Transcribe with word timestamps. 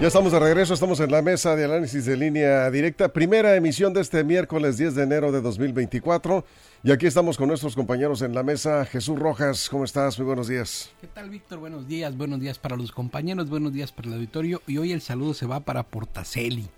Ya 0.00 0.08
estamos 0.08 0.30
de 0.30 0.38
regreso, 0.38 0.74
estamos 0.74 1.00
en 1.00 1.10
la 1.10 1.22
mesa 1.22 1.56
de 1.56 1.64
análisis 1.64 2.04
de 2.04 2.18
línea 2.18 2.70
directa, 2.70 3.08
primera 3.12 3.56
emisión 3.56 3.94
de 3.94 4.02
este 4.02 4.22
miércoles 4.24 4.76
10 4.76 4.94
de 4.94 5.02
enero 5.04 5.32
de 5.32 5.40
2024. 5.40 6.44
Y 6.84 6.90
aquí 6.92 7.06
estamos 7.06 7.38
con 7.38 7.48
nuestros 7.48 7.74
compañeros 7.74 8.20
en 8.20 8.34
la 8.34 8.42
mesa. 8.42 8.84
Jesús 8.84 9.18
Rojas, 9.18 9.70
¿cómo 9.70 9.84
estás? 9.84 10.18
Muy 10.18 10.26
buenos 10.26 10.48
días. 10.48 10.90
¿Qué 11.00 11.06
tal, 11.06 11.30
Víctor? 11.30 11.60
Buenos 11.60 11.88
días, 11.88 12.14
buenos 12.14 12.40
días 12.40 12.58
para 12.58 12.76
los 12.76 12.92
compañeros, 12.92 13.48
buenos 13.48 13.72
días 13.72 13.90
para 13.90 14.08
el 14.08 14.14
auditorio. 14.14 14.60
Y 14.66 14.76
hoy 14.76 14.92
el 14.92 15.00
saludo 15.00 15.32
se 15.32 15.46
va 15.46 15.60
para 15.60 15.82
Portaceli, 15.82 16.68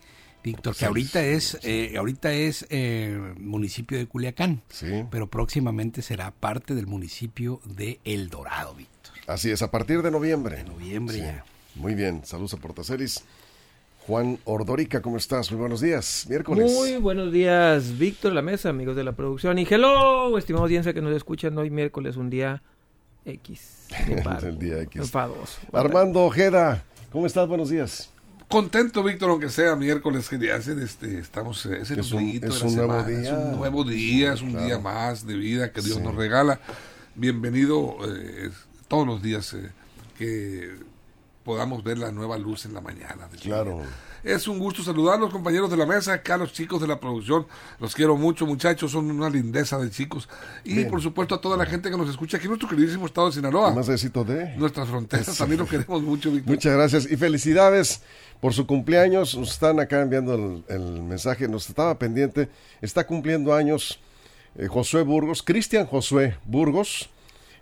Víctor, 0.45 0.77
que 0.77 0.87
ahorita 0.87 1.25
es, 1.25 1.59
eh, 1.65 1.95
ahorita 1.99 2.33
es 2.33 2.67
eh, 2.71 3.35
municipio 3.37 3.99
de 3.99 4.07
Culiacán, 4.07 4.63
Sí. 4.69 5.05
pero 5.11 5.27
próximamente 5.27 6.03
será 6.03 6.31
parte 6.31 6.77
del 6.77 6.87
municipio 6.87 7.61
de 7.65 7.99
El 8.05 8.29
Dorado, 8.31 8.77
Víctor. 8.77 9.15
Así 9.27 9.51
es, 9.51 9.61
a 9.61 9.73
partir 9.73 10.03
de 10.03 10.13
noviembre. 10.13 10.59
De 10.59 10.65
noviembre 10.65 11.17
Sí. 11.17 11.21
ya. 11.23 11.45
Muy 11.79 11.95
bien, 11.95 12.23
saludos 12.25 12.55
a 12.55 12.57
Portacelis. 12.59 13.23
Juan 14.07 14.39
Ordorica, 14.45 15.03
¿cómo 15.03 15.17
estás? 15.19 15.51
Muy 15.51 15.61
buenos 15.61 15.81
días. 15.81 16.27
Miércoles. 16.29 16.73
Muy 16.73 16.97
buenos 16.97 17.31
días, 17.33 17.99
Víctor, 17.99 18.33
la 18.33 18.43
mesa, 18.43 18.71
amigos 18.71 18.97
de 18.97 19.05
la 19.05 19.13
producción. 19.13 19.59
Y 19.59 19.67
hello, 19.69 20.37
estimada 20.39 20.65
audiencia 20.65 20.95
que 20.95 21.03
nos 21.03 21.15
escuchan 21.15 21.57
hoy 21.59 21.71
miércoles, 21.71 22.17
un 22.17 22.31
día 22.31 22.63
X. 23.25 23.87
de 24.43 24.49
El 24.49 24.59
día 24.59 24.81
X. 24.83 25.03
Enfadoso. 25.03 25.59
Armando 25.73 26.21
Ojeda, 26.25 26.85
¿cómo 27.13 27.27
estás? 27.27 27.47
Buenos 27.47 27.69
días. 27.71 28.11
Contento, 28.49 29.03
Víctor, 29.03 29.29
aunque 29.29 29.51
sea 29.51 29.77
miércoles, 29.77 30.27
que 30.29 30.39
ya 30.39 30.57
hacen 30.57 30.81
este, 30.81 31.19
estamos, 31.19 31.67
eh, 31.67 31.81
es 31.83 31.91
el 31.91 31.99
Es 32.01 32.11
un- 32.13 32.41
de 32.41 32.47
es 32.47 32.63
la 32.63 32.67
un 32.67 32.77
nuevo 32.77 33.03
día. 33.05 33.21
Es 33.21 33.31
un 33.33 33.57
nuevo 33.59 33.85
día, 33.85 34.33
es 34.33 34.41
un 34.41 34.51
Claro. 34.53 34.67
día 34.67 34.79
más 34.79 35.27
de 35.27 35.37
vida 35.37 35.71
que 35.71 35.83
Dios 35.83 35.99
Sí. 35.99 36.03
nos 36.03 36.15
regala. 36.15 36.59
Bienvenido 37.15 37.99
eh, 38.09 38.49
todos 38.89 39.07
los 39.07 39.21
días 39.23 39.53
eh, 39.53 39.69
que 40.17 40.71
podamos 41.49 41.83
ver 41.83 41.97
la 41.97 42.13
nueva 42.13 42.37
luz 42.37 42.67
en 42.67 42.75
la 42.75 42.83
mañana. 42.83 43.27
del 43.27 43.41
día. 43.41 43.55
Claro. 43.55 43.81
Es 44.23 44.47
un 44.49 44.59
gusto 44.59 44.83
saludarlos, 44.83 45.33
compañeros 45.33 45.71
de 45.71 45.79
la 45.79 45.87
mesa, 45.87 46.13
acá 46.13 46.37
los 46.37 46.53
chicos 46.53 46.79
de 46.79 46.87
la 46.87 47.01
producción. 47.01 47.47
Los 47.81 47.95
quiero 47.95 48.19
mucho, 48.19 48.45
muchachos, 48.45 48.93
son 48.93 49.11
una 49.11 49.31
lindeza 49.31 49.79
de 49.79 49.89
chicos. 49.89 50.29
Y 50.63 50.75
Bien. 50.75 50.91
por 50.91 51.01
supuesto 51.01 51.35
a 51.35 51.41
toda 51.41 51.57
la 51.57 51.65
gente 51.65 51.91
que 51.91 51.97
nos 51.97 52.11
escucha 52.11 52.37
aquí 52.37 52.45
en 52.45 52.51
nuestro 52.51 52.69
queridísimo 52.69 53.07
estado 53.07 53.29
de 53.29 53.33
Sinaloa. 53.33 53.73
Más 53.73 53.87
de. 53.87 54.57
Nuestras 54.59 54.91
fronteras, 54.91 55.39
también 55.39 55.61
lo 55.61 55.67
queremos 55.67 56.03
mucho, 56.03 56.31
Víctor. 56.31 56.53
Muchas 56.55 56.75
gracias 56.75 57.11
y 57.11 57.17
felicidades 57.17 58.03
por 58.43 58.53
su 58.53 58.67
cumpleaños. 58.67 59.35
Nos 59.35 59.53
están 59.53 59.81
acá 59.81 60.03
enviando 60.03 60.35
el, 60.35 60.65
el 60.69 61.03
mensaje, 61.03 61.49
nos 61.49 61.67
estaba 61.67 61.99
pendiente. 61.99 62.51
Está 62.83 63.07
cumpliendo 63.07 63.55
años 63.55 64.01
eh, 64.57 64.67
Josué 64.67 65.01
Burgos, 65.01 65.43
Cristian 65.43 65.87
Josué 65.87 66.37
Burgos. 66.45 67.09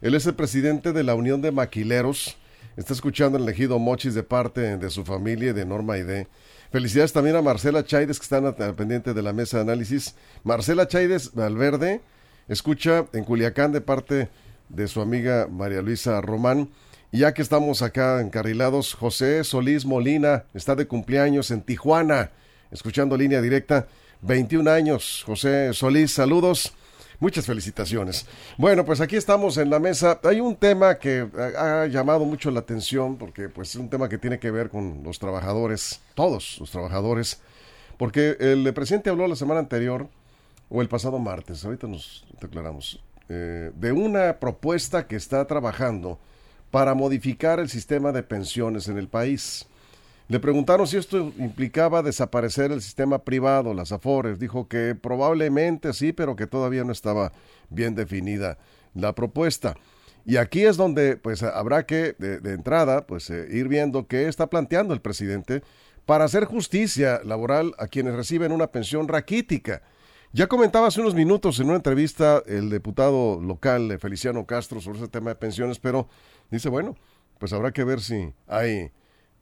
Él 0.00 0.16
es 0.16 0.26
el 0.26 0.34
presidente 0.34 0.92
de 0.92 1.04
la 1.04 1.14
Unión 1.14 1.40
de 1.40 1.52
Maquileros. 1.52 2.36
Está 2.76 2.92
escuchando 2.92 3.38
el 3.38 3.44
elegido 3.44 3.78
Mochis 3.78 4.12
de 4.12 4.22
parte 4.22 4.76
de 4.76 4.90
su 4.90 5.02
familia 5.02 5.50
y 5.50 5.52
de 5.54 5.64
Norma 5.64 5.96
Ide. 5.96 6.28
Felicidades 6.70 7.14
también 7.14 7.34
a 7.34 7.40
Marcela 7.40 7.82
Chaides, 7.82 8.18
que 8.18 8.24
están 8.24 8.44
al 8.44 8.74
pendiente 8.74 9.14
de 9.14 9.22
la 9.22 9.32
mesa 9.32 9.56
de 9.56 9.62
análisis. 9.62 10.14
Marcela 10.44 10.86
Chaides 10.86 11.32
Valverde 11.32 12.02
escucha 12.48 13.06
en 13.14 13.24
Culiacán 13.24 13.72
de 13.72 13.80
parte 13.80 14.28
de 14.68 14.88
su 14.88 15.00
amiga 15.00 15.48
María 15.50 15.80
Luisa 15.80 16.20
Román. 16.20 16.68
Y 17.10 17.20
ya 17.20 17.32
que 17.32 17.40
estamos 17.40 17.80
acá 17.80 18.20
encarrilados, 18.20 18.92
José 18.92 19.42
Solís 19.42 19.86
Molina 19.86 20.44
está 20.52 20.74
de 20.74 20.86
cumpleaños 20.86 21.50
en 21.50 21.62
Tijuana, 21.62 22.32
escuchando 22.70 23.16
línea 23.16 23.40
directa, 23.40 23.86
21 24.20 24.70
años. 24.70 25.22
José 25.24 25.72
Solís, 25.72 26.12
saludos. 26.12 26.74
Muchas 27.18 27.46
felicitaciones. 27.46 28.26
Bueno, 28.58 28.84
pues 28.84 29.00
aquí 29.00 29.16
estamos 29.16 29.56
en 29.56 29.70
la 29.70 29.78
mesa. 29.78 30.20
Hay 30.24 30.40
un 30.40 30.54
tema 30.56 30.98
que 30.98 31.26
ha 31.36 31.82
ha 31.82 31.86
llamado 31.86 32.24
mucho 32.24 32.50
la 32.50 32.60
atención 32.60 33.16
porque 33.16 33.48
pues 33.48 33.70
es 33.70 33.76
un 33.76 33.88
tema 33.88 34.08
que 34.08 34.18
tiene 34.18 34.38
que 34.38 34.50
ver 34.50 34.68
con 34.68 35.02
los 35.02 35.18
trabajadores, 35.18 36.00
todos 36.14 36.58
los 36.60 36.70
trabajadores, 36.70 37.40
porque 37.96 38.36
el 38.38 38.72
presidente 38.74 39.10
habló 39.10 39.26
la 39.26 39.36
semana 39.36 39.60
anterior 39.60 40.08
o 40.68 40.82
el 40.82 40.88
pasado 40.88 41.18
martes, 41.18 41.64
ahorita 41.64 41.86
nos 41.86 42.24
declaramos, 42.40 43.00
eh, 43.28 43.70
de 43.74 43.92
una 43.92 44.38
propuesta 44.38 45.06
que 45.06 45.16
está 45.16 45.46
trabajando 45.46 46.18
para 46.70 46.94
modificar 46.94 47.60
el 47.60 47.68
sistema 47.68 48.12
de 48.12 48.22
pensiones 48.22 48.88
en 48.88 48.98
el 48.98 49.08
país. 49.08 49.66
Le 50.28 50.40
preguntaron 50.40 50.88
si 50.88 50.96
esto 50.96 51.32
implicaba 51.38 52.02
desaparecer 52.02 52.72
el 52.72 52.82
sistema 52.82 53.22
privado, 53.22 53.74
las 53.74 53.92
AFORES. 53.92 54.40
Dijo 54.40 54.66
que 54.66 54.96
probablemente 54.96 55.92
sí, 55.92 56.12
pero 56.12 56.34
que 56.34 56.48
todavía 56.48 56.82
no 56.82 56.90
estaba 56.90 57.32
bien 57.70 57.94
definida 57.94 58.58
la 58.94 59.14
propuesta. 59.14 59.76
Y 60.24 60.38
aquí 60.38 60.64
es 60.64 60.76
donde 60.76 61.16
pues 61.16 61.44
habrá 61.44 61.86
que 61.86 62.16
de, 62.18 62.52
entrada 62.52 63.06
pues 63.06 63.30
eh, 63.30 63.46
ir 63.52 63.68
viendo 63.68 64.08
qué 64.08 64.26
está 64.26 64.48
planteando 64.48 64.92
el 64.92 65.00
presidente 65.00 65.62
para 66.04 66.24
hacer 66.24 66.44
justicia 66.44 67.20
laboral 67.24 67.74
a 67.78 67.86
quienes 67.86 68.14
reciben 68.14 68.50
una 68.50 68.66
pensión 68.66 69.06
raquítica. 69.06 69.82
Ya 70.32 70.48
comentaba 70.48 70.88
hace 70.88 71.00
unos 71.00 71.14
minutos 71.14 71.60
en 71.60 71.68
una 71.68 71.76
entrevista 71.76 72.42
el 72.46 72.68
diputado 72.68 73.40
local 73.40 73.92
eh, 73.92 73.98
Feliciano 73.98 74.44
Castro 74.44 74.80
sobre 74.80 74.98
ese 74.98 75.08
tema 75.08 75.30
de 75.30 75.36
pensiones, 75.36 75.78
pero 75.78 76.08
dice, 76.50 76.68
bueno, 76.68 76.96
pues 77.38 77.52
habrá 77.52 77.70
que 77.70 77.84
ver 77.84 78.00
si 78.00 78.32
hay 78.48 78.90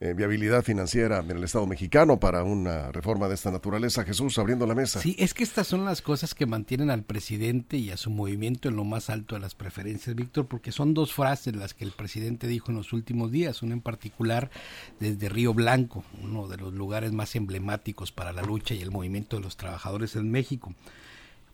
eh, 0.01 0.13
viabilidad 0.13 0.65
financiera 0.65 1.21
en 1.21 1.31
el 1.31 1.45
Estado 1.45 1.67
mexicano 1.67 2.19
para 2.19 2.43
una 2.43 2.91
reforma 2.91 3.29
de 3.29 3.35
esta 3.35 3.53
naturaleza. 3.53 4.05
Jesús, 4.05 4.37
abriendo 4.39 4.67
la 4.67 4.75
mesa. 4.75 5.01
Sí, 5.01 5.15
es 5.19 5.35
que 5.35 5.45
estas 5.45 5.69
son 5.69 5.85
las 5.85 6.03
cosas 6.03 6.35
que 6.35 6.47
mantienen 6.47 6.91
al 6.91 7.05
presidente 7.05 7.77
y 7.77 7.91
a 7.91 7.97
su 7.97 8.11
movimiento 8.11 8.69
en 8.69 8.77
lo 8.77 8.85
más 8.85 9.09
alto 9.09 9.37
de 9.37 9.41
las 9.41 9.55
preferencias, 9.55 10.17
Víctor, 10.17 10.47
porque 10.47 10.73
son 10.73 10.95
dos 10.95 11.15
frases 11.15 11.55
las 11.55 11.75
que 11.75 11.85
el 11.85 11.93
presidente 11.93 12.49
dijo 12.49 12.71
en 12.71 12.77
los 12.77 12.93
últimos 12.93 13.31
días, 13.31 13.63
una 13.63 13.75
en 13.75 13.81
particular 13.81 14.51
desde 14.99 15.29
Río 15.29 15.55
Blanco, 15.55 16.05
uno 16.21 16.49
de 16.49 16.57
los 16.57 16.75
lugares 16.75 17.13
más 17.13 17.37
emblemáticos 17.37 18.11
para 18.11 18.33
la 18.33 18.43
lucha 18.43 18.75
y 18.75 18.83
el 18.83 18.91
movimiento 18.91 19.37
de 19.37 19.43
los 19.43 19.57
trabajadores 19.57 20.17
en 20.17 20.31
México. 20.31 20.75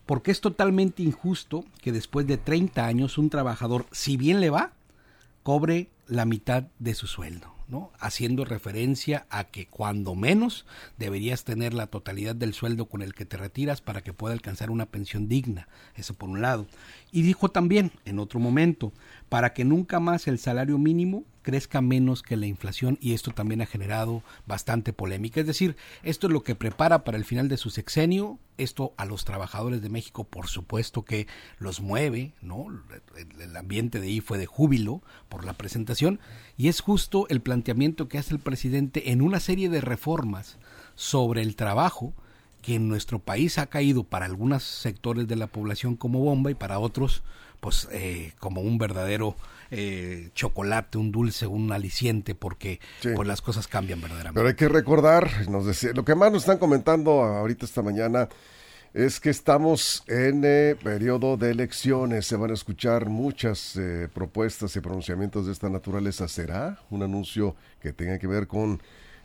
Porque 0.07 0.31
es 0.31 0.41
totalmente 0.41 1.03
injusto 1.03 1.65
que 1.83 1.93
después 1.93 2.27
de 2.27 2.39
30 2.39 2.87
años 2.87 3.19
un 3.19 3.31
trabajador, 3.31 3.87
si 3.93 4.17
bien 4.17 4.41
le 4.41 4.51
va, 4.51 4.73
cobre 5.43 5.89
la 6.09 6.25
mitad 6.25 6.65
de 6.79 6.95
su 6.95 7.07
sueldo. 7.07 7.60
¿No? 7.71 7.93
haciendo 7.99 8.45
referencia 8.45 9.27
a 9.31 9.45
que 9.45 9.67
cuando 9.67 10.15
menos 10.15 10.67
deberías 10.99 11.45
tener 11.45 11.73
la 11.73 11.87
totalidad 11.87 12.35
del 12.35 12.53
sueldo 12.53 12.87
con 12.87 13.03
el 13.03 13.15
que 13.15 13.25
te 13.25 13.37
retiras 13.37 13.81
para 13.81 14.03
que 14.03 14.13
pueda 14.13 14.35
alcanzar 14.35 14.71
una 14.71 14.87
pensión 14.87 15.29
digna, 15.29 15.69
eso 15.95 16.15
por 16.15 16.29
un 16.29 16.43
lado. 16.43 16.67
Y 17.13 17.23
dijo 17.23 17.49
también 17.51 17.93
en 18.05 18.19
otro 18.19 18.41
momento, 18.41 18.93
para 19.29 19.55
que 19.55 19.65
nunca 19.65 20.01
más 20.01 20.27
el 20.27 20.39
salario 20.39 20.79
mínimo 20.79 21.25
crezca 21.43 21.81
menos 21.81 22.23
que 22.23 22.37
la 22.37 22.47
inflación 22.47 22.99
y 23.01 23.15
esto 23.15 23.31
también 23.31 23.63
ha 23.63 23.67
generado 23.67 24.23
bastante 24.47 24.93
polémica. 24.93 25.41
Es 25.41 25.47
decir, 25.47 25.77
esto 26.03 26.27
es 26.27 26.33
lo 26.33 26.43
que 26.43 26.55
prepara 26.55 27.05
para 27.05 27.19
el 27.19 27.25
final 27.25 27.49
de 27.49 27.57
su 27.57 27.71
sexenio, 27.71 28.39
esto 28.59 28.93
a 28.97 29.05
los 29.05 29.25
trabajadores 29.25 29.83
de 29.83 29.89
México 29.89 30.25
por 30.25 30.49
supuesto 30.49 31.05
que 31.05 31.27
los 31.59 31.81
mueve, 31.81 32.35
¿no? 32.43 32.67
El, 33.39 33.57
ambiente 33.57 34.01
de 34.01 34.09
ahí 34.09 34.21
fue 34.21 34.39
de 34.39 34.47
júbilo 34.47 35.03
por 35.29 35.45
la 35.45 35.55
presentación 35.55 36.21
y 36.57 36.69
es 36.69 36.81
justo 36.81 37.27
el 37.29 37.41
planteamiento 37.41 38.09
que 38.09 38.19
hace 38.19 38.35
el 38.35 38.41
presidente 38.41 39.11
en 39.11 39.23
una 39.23 39.41
serie 39.41 39.69
de 39.69 39.81
reformas 39.81 40.59
sobre 40.95 41.43
el 41.43 41.57
trabajo 41.57 42.15
que 42.63 42.75
en 42.75 42.89
nuestro 42.89 43.19
país 43.19 43.59
ha 43.59 43.67
caído 43.67 44.05
para 44.05 44.27
algunos 44.27 44.63
sectores 44.63 45.27
de 45.27 45.37
la 45.37 45.47
población 45.47 45.97
como 45.97 46.21
bomba 46.21 46.51
y 46.51 46.55
para 46.55 46.79
otros 46.79 47.23
pues 47.61 47.89
eh, 47.93 48.33
como 48.39 48.61
un 48.61 48.79
verdadero 48.79 49.37
eh, 49.71 50.31
chocolate, 50.35 50.99
un 50.99 51.13
dulce, 51.13 51.47
un 51.47 51.71
aliciente, 51.73 52.35
porque 52.35 52.81
Sí. 53.01 53.11
pues 53.15 53.27
las 53.29 53.41
cosas 53.43 53.69
cambian 53.69 54.01
verdaderamente. 54.01 54.39
Pero 54.39 54.49
hay 54.49 54.55
que 54.55 54.69
recordar, 54.69 55.49
nos 55.49 55.67
decía, 55.67 55.93
lo 55.95 56.05
que 56.05 56.15
más 56.15 56.33
nos 56.33 56.43
están 56.43 56.59
comentando 56.59 57.23
ahorita 57.23 57.65
esta 57.65 57.83
mañana 57.83 58.29
es 58.93 59.21
que 59.21 59.31
estamos 59.31 60.03
en 60.09 60.43
eh, 60.45 60.77
periodo 60.83 61.37
de 61.37 61.51
elecciones. 61.53 62.27
Se 62.27 62.35
van 62.35 62.51
a 62.51 62.55
escuchar 62.55 63.09
muchas 63.09 63.77
eh, 63.77 64.09
propuestas 64.13 64.75
y 64.75 64.81
pronunciamientos 64.81 65.47
de 65.47 65.53
esta 65.53 65.69
naturaleza. 65.69 66.27
¿Será 66.27 66.81
un 66.91 67.03
anuncio 67.05 67.55
que 67.81 67.93
tenga 67.93 68.19
que 68.19 68.27
ver 68.27 68.49
con, 68.49 68.83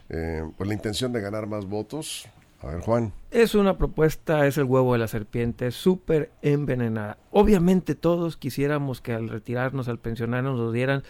eh, 0.09 0.43
con 0.57 0.67
la 0.67 0.75
intención 0.75 1.11
de 1.11 1.21
ganar 1.21 1.47
más 1.47 1.65
votos? 1.65 2.27
A 2.65 2.69
ver, 2.69 2.81
Juan. 2.81 3.13
Es 3.29 3.53
una 3.53 3.77
propuesta, 3.77 4.47
es 4.47 4.57
el 4.57 4.63
huevo 4.63 4.93
de 4.93 4.99
la 4.99 5.07
serpiente, 5.07 5.69
súper 5.69 6.31
envenenada. 6.41 7.19
Obviamente 7.29 7.93
todos 7.93 8.37
quisiéramos 8.37 9.01
que 9.01 9.13
al 9.13 9.29
retirarnos, 9.29 9.87
al 9.87 9.99
pensionarnos, 9.99 10.57
nos 10.57 10.73
dieran 10.73 11.03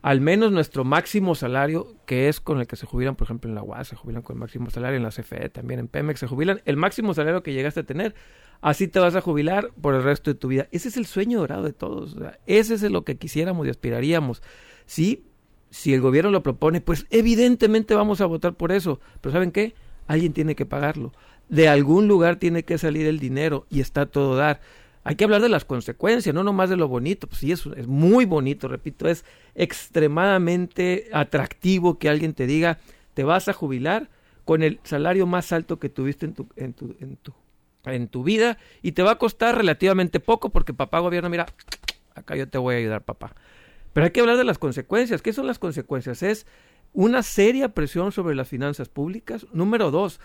al 0.00 0.22
menos 0.22 0.50
nuestro 0.50 0.84
máximo 0.84 1.34
salario, 1.34 1.94
que 2.06 2.28
es 2.28 2.40
con 2.40 2.58
el 2.58 2.66
que 2.66 2.76
se 2.76 2.86
jubilan, 2.86 3.16
por 3.16 3.26
ejemplo, 3.26 3.50
en 3.50 3.54
la 3.54 3.62
UAS, 3.62 3.88
se 3.88 3.96
jubilan 3.96 4.22
con 4.22 4.36
el 4.36 4.40
máximo 4.40 4.70
salario, 4.70 4.96
en 4.96 5.02
la 5.02 5.10
CFE 5.10 5.50
también, 5.50 5.80
en 5.80 5.88
Pemex, 5.88 6.20
se 6.20 6.26
jubilan 6.26 6.62
el 6.64 6.78
máximo 6.78 7.12
salario 7.12 7.42
que 7.42 7.52
llegaste 7.52 7.80
a 7.80 7.84
tener. 7.84 8.14
Así 8.62 8.88
te 8.88 8.98
vas 8.98 9.14
a 9.14 9.20
jubilar 9.20 9.72
por 9.80 9.94
el 9.94 10.02
resto 10.02 10.30
de 10.30 10.38
tu 10.38 10.48
vida. 10.48 10.68
Ese 10.70 10.88
es 10.88 10.96
el 10.96 11.04
sueño 11.04 11.38
dorado 11.40 11.64
de 11.64 11.74
todos. 11.74 12.16
ese 12.46 12.74
es 12.74 12.82
lo 12.82 13.04
que 13.04 13.16
quisiéramos 13.18 13.66
y 13.66 13.70
aspiraríamos. 13.70 14.42
Sí, 14.86 15.26
si 15.68 15.92
el 15.92 16.00
gobierno 16.00 16.30
lo 16.30 16.42
propone, 16.42 16.80
pues 16.80 17.06
evidentemente 17.10 17.94
vamos 17.94 18.22
a 18.22 18.26
votar 18.26 18.54
por 18.54 18.72
eso. 18.72 19.00
Pero 19.20 19.32
¿saben 19.32 19.52
qué? 19.52 19.74
Alguien 20.06 20.32
tiene 20.32 20.54
que 20.54 20.66
pagarlo. 20.66 21.12
De 21.48 21.68
algún 21.68 22.08
lugar 22.08 22.36
tiene 22.36 22.64
que 22.64 22.78
salir 22.78 23.06
el 23.06 23.18
dinero 23.18 23.66
y 23.70 23.80
está 23.80 24.06
todo 24.06 24.36
dar. 24.36 24.60
Hay 25.02 25.16
que 25.16 25.24
hablar 25.24 25.42
de 25.42 25.50
las 25.50 25.64
consecuencias, 25.64 26.34
no 26.34 26.42
nomás 26.42 26.70
de 26.70 26.76
lo 26.76 26.88
bonito. 26.88 27.26
Pues 27.26 27.40
sí, 27.40 27.52
es, 27.52 27.66
es 27.76 27.86
muy 27.86 28.24
bonito, 28.24 28.68
repito, 28.68 29.06
es 29.06 29.24
extremadamente 29.54 31.08
atractivo 31.12 31.98
que 31.98 32.08
alguien 32.08 32.32
te 32.32 32.46
diga, 32.46 32.78
te 33.12 33.24
vas 33.24 33.48
a 33.48 33.52
jubilar 33.52 34.08
con 34.44 34.62
el 34.62 34.80
salario 34.82 35.26
más 35.26 35.52
alto 35.52 35.78
que 35.78 35.88
tuviste 35.88 36.26
en 36.26 36.34
tu, 36.34 36.48
en 36.56 36.72
tu, 36.72 36.96
en 37.00 37.16
tu, 37.16 37.34
en 37.84 38.08
tu 38.08 38.24
vida 38.24 38.58
y 38.82 38.92
te 38.92 39.02
va 39.02 39.12
a 39.12 39.18
costar 39.18 39.56
relativamente 39.56 40.20
poco 40.20 40.50
porque 40.50 40.72
papá 40.72 41.00
gobierno, 41.00 41.28
mira, 41.30 41.46
acá 42.14 42.36
yo 42.36 42.48
te 42.48 42.58
voy 42.58 42.74
a 42.74 42.78
ayudar, 42.78 43.02
papá. 43.02 43.34
Pero 43.92 44.06
hay 44.06 44.10
que 44.10 44.20
hablar 44.20 44.36
de 44.36 44.44
las 44.44 44.58
consecuencias. 44.58 45.22
¿Qué 45.22 45.32
son 45.32 45.46
las 45.46 45.58
consecuencias? 45.58 46.22
Es 46.22 46.46
una 46.94 47.22
seria 47.22 47.74
presión 47.74 48.12
sobre 48.12 48.36
las 48.36 48.48
finanzas 48.48 48.88
públicas. 48.88 49.46
Número 49.52 49.90
dos, 49.90 50.20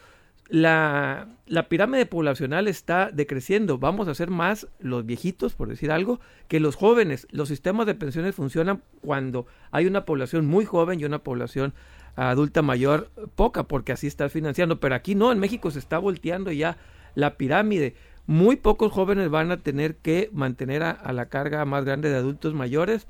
la, 0.50 1.28
la, 1.48 1.68
pirámide 1.68 2.06
poblacional 2.06 2.68
está 2.68 3.10
decreciendo. 3.12 3.80
Vamos 3.80 4.08
a 4.08 4.16
ser 4.16 4.30
más 4.30 4.68
los 4.80 5.06
viejitos, 5.06 5.54
por 5.54 5.68
decir 5.68 5.92
algo, 5.92 6.20
que 6.48 6.60
los 6.60 6.76
jóvenes. 6.76 7.28
Los 7.32 7.50
sistemas 7.50 7.88
de 7.88 7.96
pensiones 7.96 8.36
funcionan 8.36 8.84
cuando 9.02 9.48
hay 9.72 9.88
una 9.88 10.06
población 10.06 10.46
muy 10.46 10.64
joven 10.64 11.00
y 11.00 11.06
una 11.06 11.20
población 11.20 11.74
adulta 12.16 12.62
mayor 12.62 13.10
poca, 13.36 13.64
porque 13.64 13.92
así 13.92 14.06
está 14.06 14.30
financiando. 14.30 14.80
Pero 14.80 14.94
aquí 14.94 15.16
no, 15.16 15.32
en 15.32 15.40
México 15.40 15.72
se 15.72 15.80
está 15.80 15.98
volteando 15.98 16.52
ya 16.52 16.78
la 17.16 17.36
pirámide. 17.36 17.96
Muy 18.28 18.58
pocos 18.58 18.92
jóvenes 18.92 19.30
van 19.30 19.52
a 19.52 19.58
tener 19.58 19.96
que 19.96 20.30
mantener 20.34 20.84
a, 20.84 20.92
a 20.92 21.14
la 21.14 21.30
carga 21.30 21.66
más 21.66 21.84
grande 21.84 22.10
de 22.10 22.18
adultos 22.18 22.54
mayores 22.54 23.08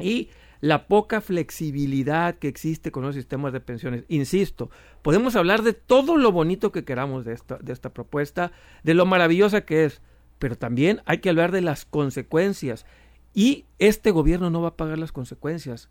y 0.00 0.30
la 0.60 0.86
poca 0.86 1.20
flexibilidad 1.20 2.36
que 2.36 2.48
existe 2.48 2.90
con 2.90 3.04
los 3.04 3.14
sistemas 3.14 3.52
de 3.52 3.60
pensiones. 3.60 4.04
Insisto, 4.08 4.70
podemos 5.02 5.36
hablar 5.36 5.62
de 5.62 5.72
todo 5.72 6.16
lo 6.16 6.32
bonito 6.32 6.72
que 6.72 6.84
queramos 6.84 7.24
de 7.24 7.34
esta, 7.34 7.58
de 7.58 7.72
esta 7.72 7.90
propuesta, 7.90 8.52
de 8.82 8.94
lo 8.94 9.06
maravillosa 9.06 9.62
que 9.62 9.84
es, 9.84 10.00
pero 10.38 10.56
también 10.56 11.02
hay 11.04 11.18
que 11.18 11.28
hablar 11.28 11.52
de 11.52 11.62
las 11.62 11.84
consecuencias. 11.84 12.86
Y 13.34 13.66
este 13.78 14.10
gobierno 14.10 14.50
no 14.50 14.62
va 14.62 14.68
a 14.68 14.76
pagar 14.76 14.98
las 14.98 15.12
consecuencias, 15.12 15.90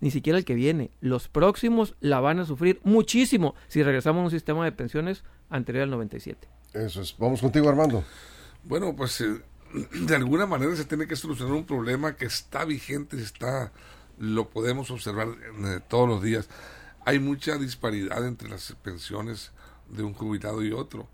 ni 0.00 0.10
siquiera 0.10 0.38
el 0.38 0.44
que 0.44 0.54
viene. 0.54 0.90
Los 1.00 1.28
próximos 1.28 1.96
la 2.00 2.20
van 2.20 2.40
a 2.40 2.44
sufrir 2.44 2.80
muchísimo 2.84 3.54
si 3.68 3.82
regresamos 3.82 4.20
a 4.20 4.24
un 4.24 4.30
sistema 4.30 4.64
de 4.64 4.72
pensiones 4.72 5.24
anterior 5.48 5.84
al 5.84 5.90
97. 5.90 6.48
Eso 6.74 7.00
es. 7.00 7.16
Vamos 7.18 7.40
contigo, 7.40 7.68
Armando. 7.68 8.04
Bueno, 8.64 8.94
pues 8.94 9.20
eh, 9.20 9.40
de 10.06 10.16
alguna 10.16 10.46
manera 10.46 10.74
se 10.76 10.84
tiene 10.84 11.06
que 11.06 11.16
solucionar 11.16 11.54
un 11.54 11.64
problema 11.64 12.16
que 12.16 12.26
está 12.26 12.64
vigente, 12.64 13.20
está 13.20 13.72
lo 14.18 14.48
podemos 14.48 14.90
observar 14.90 15.28
eh, 15.28 15.80
todos 15.88 16.08
los 16.08 16.22
días. 16.22 16.48
Hay 17.04 17.18
mucha 17.18 17.56
disparidad 17.56 18.26
entre 18.26 18.48
las 18.48 18.72
pensiones 18.82 19.52
de 19.88 20.02
un 20.02 20.14
jubilado 20.14 20.62
y 20.62 20.72
otro. 20.72 21.08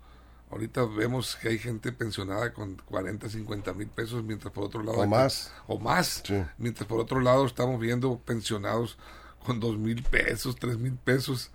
Ahorita 0.51 0.85
vemos 0.85 1.35
que 1.37 1.49
hay 1.49 1.57
gente 1.57 1.91
pensionada 1.91 2.53
con 2.53 2.75
40, 2.85 3.29
50 3.29 3.73
mil 3.73 3.87
pesos, 3.87 4.23
mientras 4.23 4.53
por 4.53 4.65
otro 4.65 4.83
lado... 4.83 4.99
O 4.99 5.07
más. 5.07 5.51
O 5.67 5.79
más. 5.79 6.23
Mientras 6.57 6.87
por 6.87 6.99
otro 6.99 7.19
lado 7.19 7.45
estamos 7.45 7.79
viendo 7.79 8.19
pensionados 8.19 8.97
con 9.45 9.59
2 9.59 9.77
mil 9.77 10.03
pesos, 10.03 10.55
3 10.59 10.77
mil 10.77 10.93
pesos, 10.93 11.51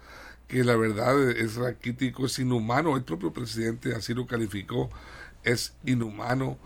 que 0.48 0.64
la 0.64 0.76
verdad 0.76 1.30
es 1.30 1.56
raquítico, 1.56 2.26
es 2.26 2.38
inhumano. 2.38 2.96
El 2.96 3.04
propio 3.04 3.32
presidente 3.32 3.94
así 3.94 4.12
lo 4.12 4.26
calificó. 4.26 4.90
Es 5.44 5.74
inhumano 5.84 6.58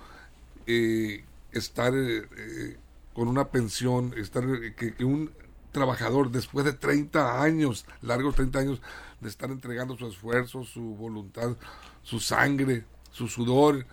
eh, 0.67 1.25
estar 1.53 1.93
eh, 1.95 2.79
con 3.15 3.29
una 3.29 3.49
pensión, 3.49 4.13
estar 4.17 4.45
que, 4.77 5.05
un 5.05 5.33
trabajador 5.73 6.31
después 6.31 6.67
de 6.67 6.73
30 6.73 7.43
años, 7.43 7.87
largos 8.03 8.35
30 8.35 8.59
años, 8.59 8.83
de 9.21 9.29
estar 9.29 9.51
entregando 9.51 9.97
su 9.97 10.07
esfuerzo, 10.07 10.65
su 10.65 10.83
voluntad, 10.83 11.57
su 12.03 12.21
sangre, 12.21 12.85
su 13.11 13.29
sudor 13.29 13.87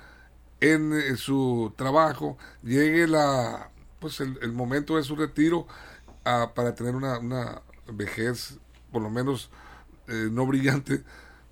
en 0.59 0.93
eh, 0.93 1.15
su 1.15 1.73
trabajo, 1.77 2.37
llegue 2.61 3.07
la 3.07 3.71
pues 3.99 4.19
el, 4.19 4.51
momento 4.51 4.97
de 4.97 5.03
su 5.03 5.15
retiro 5.15 5.67
ah, 6.25 6.51
para 6.55 6.73
tener 6.73 6.95
una, 6.95 7.19
una, 7.19 7.61
vejez 7.93 8.57
por 8.91 9.01
lo 9.01 9.09
menos 9.09 9.51
eh, 10.07 10.29
no 10.31 10.45
brillante, 10.45 11.03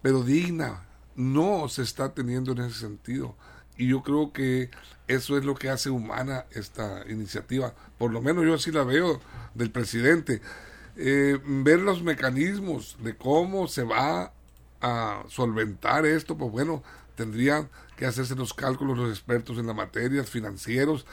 pero 0.01 0.23
digna. 0.23 0.85
No 1.15 1.67
se 1.67 1.81
está 1.81 2.13
teniendo 2.13 2.53
en 2.53 2.59
ese 2.59 2.79
sentido. 2.79 3.35
Y 3.79 3.87
yo 3.87 4.03
creo 4.03 4.33
que 4.33 4.69
eso 5.07 5.37
es 5.37 5.45
lo 5.45 5.55
que 5.55 5.69
hace 5.69 5.89
humana 5.89 6.45
esta 6.51 7.05
iniciativa. 7.09 7.73
Por 7.97 8.11
lo 8.11 8.21
menos 8.21 8.45
yo 8.45 8.53
así 8.53 8.73
la 8.73 8.83
veo 8.83 9.21
del 9.55 9.71
presidente. 9.71 10.41
Eh, 10.97 11.39
ver 11.45 11.79
los 11.79 12.03
mecanismos 12.03 12.97
de 13.01 13.15
cómo 13.15 13.69
se 13.69 13.85
va 13.85 14.33
a 14.81 15.23
solventar 15.29 16.05
esto, 16.05 16.37
pues 16.37 16.51
bueno, 16.51 16.83
tendrían 17.15 17.69
que 17.95 18.05
hacerse 18.05 18.35
los 18.35 18.53
cálculos 18.53 18.97
los 18.97 19.09
expertos 19.09 19.57
en 19.57 19.67
la 19.67 19.73
materia, 19.73 20.25
financieros, 20.25 21.05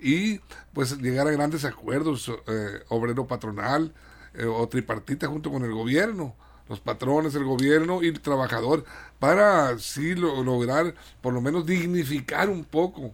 y 0.00 0.38
pues 0.72 0.96
llegar 0.98 1.26
a 1.26 1.32
grandes 1.32 1.64
acuerdos 1.64 2.30
eh, 2.46 2.84
obrero 2.88 3.26
patronal 3.26 3.92
eh, 4.34 4.44
o 4.44 4.68
tripartita 4.68 5.26
junto 5.26 5.50
con 5.50 5.64
el 5.64 5.72
gobierno 5.72 6.36
los 6.68 6.80
patrones, 6.80 7.34
el 7.34 7.44
gobierno 7.44 8.02
y 8.02 8.08
el 8.08 8.20
trabajador, 8.20 8.84
para 9.18 9.70
así 9.70 10.14
lograr 10.14 10.94
por 11.20 11.32
lo 11.32 11.40
menos 11.40 11.66
dignificar 11.66 12.48
un 12.48 12.64
poco 12.64 13.12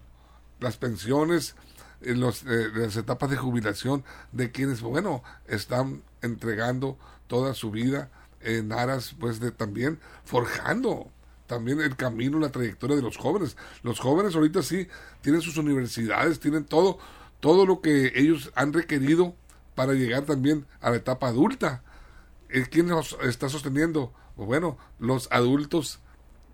las 0.60 0.76
pensiones, 0.76 1.54
en 2.00 2.20
los, 2.20 2.44
eh, 2.44 2.68
las 2.74 2.96
etapas 2.96 3.30
de 3.30 3.36
jubilación 3.36 4.04
de 4.32 4.50
quienes, 4.50 4.80
bueno, 4.80 5.22
están 5.46 6.02
entregando 6.22 6.96
toda 7.26 7.54
su 7.54 7.70
vida 7.70 8.10
en 8.40 8.72
aras, 8.72 9.14
pues, 9.18 9.40
de 9.40 9.50
también 9.50 9.98
forjando 10.24 11.10
también 11.46 11.80
el 11.80 11.96
camino, 11.96 12.38
la 12.38 12.50
trayectoria 12.50 12.94
de 12.94 13.02
los 13.02 13.16
jóvenes. 13.16 13.56
Los 13.82 14.00
jóvenes 14.00 14.36
ahorita 14.36 14.62
sí 14.62 14.86
tienen 15.22 15.40
sus 15.40 15.56
universidades, 15.56 16.40
tienen 16.40 16.64
todo, 16.64 16.98
todo 17.40 17.64
lo 17.64 17.80
que 17.80 18.12
ellos 18.14 18.52
han 18.54 18.72
requerido 18.72 19.34
para 19.74 19.94
llegar 19.94 20.24
también 20.24 20.66
a 20.80 20.90
la 20.90 20.96
etapa 20.96 21.28
adulta. 21.28 21.82
¿Quién 22.70 22.86
nos 22.86 23.16
está 23.22 23.48
sosteniendo? 23.48 24.12
Pues 24.36 24.46
bueno, 24.46 24.78
los 24.98 25.28
adultos 25.30 26.00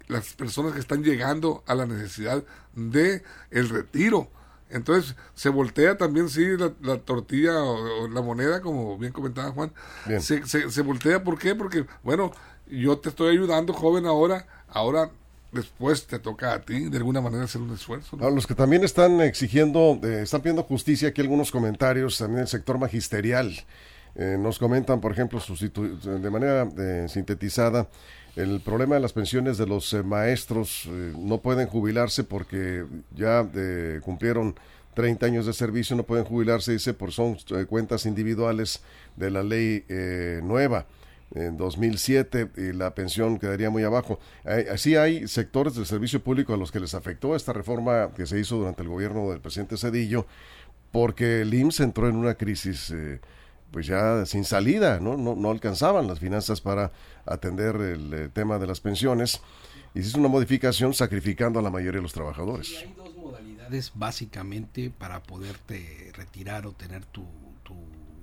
las 0.08 0.34
personas 0.34 0.72
que 0.72 0.80
están 0.80 1.02
llegando 1.02 1.62
a 1.66 1.74
la 1.74 1.86
necesidad 1.86 2.44
de 2.74 3.22
el 3.50 3.68
retiro. 3.68 4.28
Entonces 4.70 5.14
se 5.34 5.50
voltea 5.50 5.96
también, 5.96 6.28
sí, 6.28 6.44
la, 6.80 6.98
tortilla 6.98 7.62
o, 7.62 8.08
la 8.08 8.22
moneda, 8.22 8.60
como 8.60 8.98
bien 8.98 9.12
comentaba 9.12 9.52
Juan. 9.52 9.72
Se, 10.20 10.46
se, 10.46 10.82
voltea, 10.82 11.22
¿por 11.22 11.38
qué? 11.38 11.54
Porque, 11.54 11.86
bueno, 12.02 12.32
yo 12.66 12.98
te 12.98 13.10
estoy 13.10 13.32
ayudando, 13.32 13.72
joven, 13.72 14.06
ahora, 14.06 14.46
ahora 14.68 15.10
después 15.52 16.06
te 16.06 16.18
toca 16.18 16.52
a 16.52 16.62
ti 16.62 16.88
de 16.88 16.96
alguna 16.96 17.20
manera 17.20 17.44
hacer 17.44 17.60
un 17.60 17.72
esfuerzo. 17.72 18.16
los 18.16 18.46
que 18.46 18.54
también 18.54 18.82
están 18.82 19.20
exigiendo, 19.20 20.00
eh, 20.02 20.22
están 20.22 20.40
pidiendo 20.40 20.64
justicia, 20.64 21.10
aquí 21.10 21.20
algunos 21.20 21.52
comentarios, 21.52 22.18
también 22.18 22.40
el 22.40 22.48
sector 22.48 22.78
magisterial. 22.78 23.54
Eh, 24.16 24.36
nos 24.38 24.58
comentan, 24.58 25.00
por 25.00 25.12
ejemplo, 25.12 25.40
de 25.40 26.30
manera 26.30 26.68
eh, 26.78 27.06
sintetizada, 27.08 27.88
el 28.36 28.60
problema 28.60 28.96
de 28.96 29.00
las 29.00 29.12
pensiones 29.12 29.58
de 29.58 29.66
los 29.66 29.92
eh, 29.92 30.02
maestros 30.02 30.86
eh, 30.86 31.12
no 31.16 31.38
pueden 31.38 31.68
jubilarse 31.68 32.24
porque 32.24 32.84
ya 33.14 33.48
eh, 33.54 34.00
cumplieron 34.02 34.56
30 34.94 35.26
años 35.26 35.46
de 35.46 35.52
servicio, 35.52 35.94
no 35.94 36.02
pueden 36.02 36.24
jubilarse, 36.24 36.72
dice, 36.72 36.94
por 36.94 37.12
son 37.12 37.36
cuentas 37.68 38.06
individuales 38.06 38.82
de 39.16 39.30
la 39.30 39.42
ley 39.42 39.84
nueva 40.40 40.86
en 41.34 41.56
2007 41.56 42.50
y 42.56 42.72
la 42.72 42.94
pensión 42.94 43.40
quedaría 43.40 43.70
muy 43.70 43.82
abajo. 43.82 44.20
así 44.70 44.94
hay 44.94 45.26
sectores 45.26 45.74
del 45.74 45.86
servicio 45.86 46.22
público 46.22 46.54
a 46.54 46.56
los 46.56 46.70
que 46.70 46.78
les 46.78 46.94
afectó 46.94 47.34
esta 47.34 47.52
reforma 47.52 48.10
que 48.14 48.24
se 48.24 48.38
hizo 48.38 48.56
durante 48.56 48.82
el 48.82 48.88
gobierno 48.88 49.28
del 49.30 49.40
presidente 49.40 49.76
Cedillo 49.76 50.26
porque 50.92 51.40
el 51.40 51.52
IMSS 51.52 51.80
entró 51.80 52.08
en 52.08 52.14
una 52.14 52.34
crisis 52.34 52.94
pues 53.74 53.88
ya 53.88 54.24
sin 54.24 54.44
salida, 54.44 55.00
¿no? 55.00 55.16
No, 55.16 55.34
no 55.34 55.50
alcanzaban 55.50 56.06
las 56.06 56.20
finanzas 56.20 56.60
para 56.60 56.92
atender 57.26 57.74
el, 57.74 58.14
eh, 58.14 58.28
tema 58.28 58.60
de 58.60 58.68
las 58.68 58.78
pensiones. 58.78 59.40
Y 59.96 60.02
se 60.02 60.10
hizo 60.10 60.20
una 60.20 60.28
modificación 60.28 60.94
sacrificando 60.94 61.58
a 61.58 61.62
la 61.62 61.70
mayoría 61.70 61.98
de 61.98 62.02
los 62.02 62.12
trabajadores. 62.12 62.72
hay 62.78 62.94
dos 62.96 63.16
modalidades 63.16 63.90
básicamente 63.96 64.90
para 64.96 65.24
poderte 65.24 66.12
retirar 66.14 66.68
o 66.68 66.72
tener 66.72 67.04
tu, 67.04 67.24
tu 67.64 67.74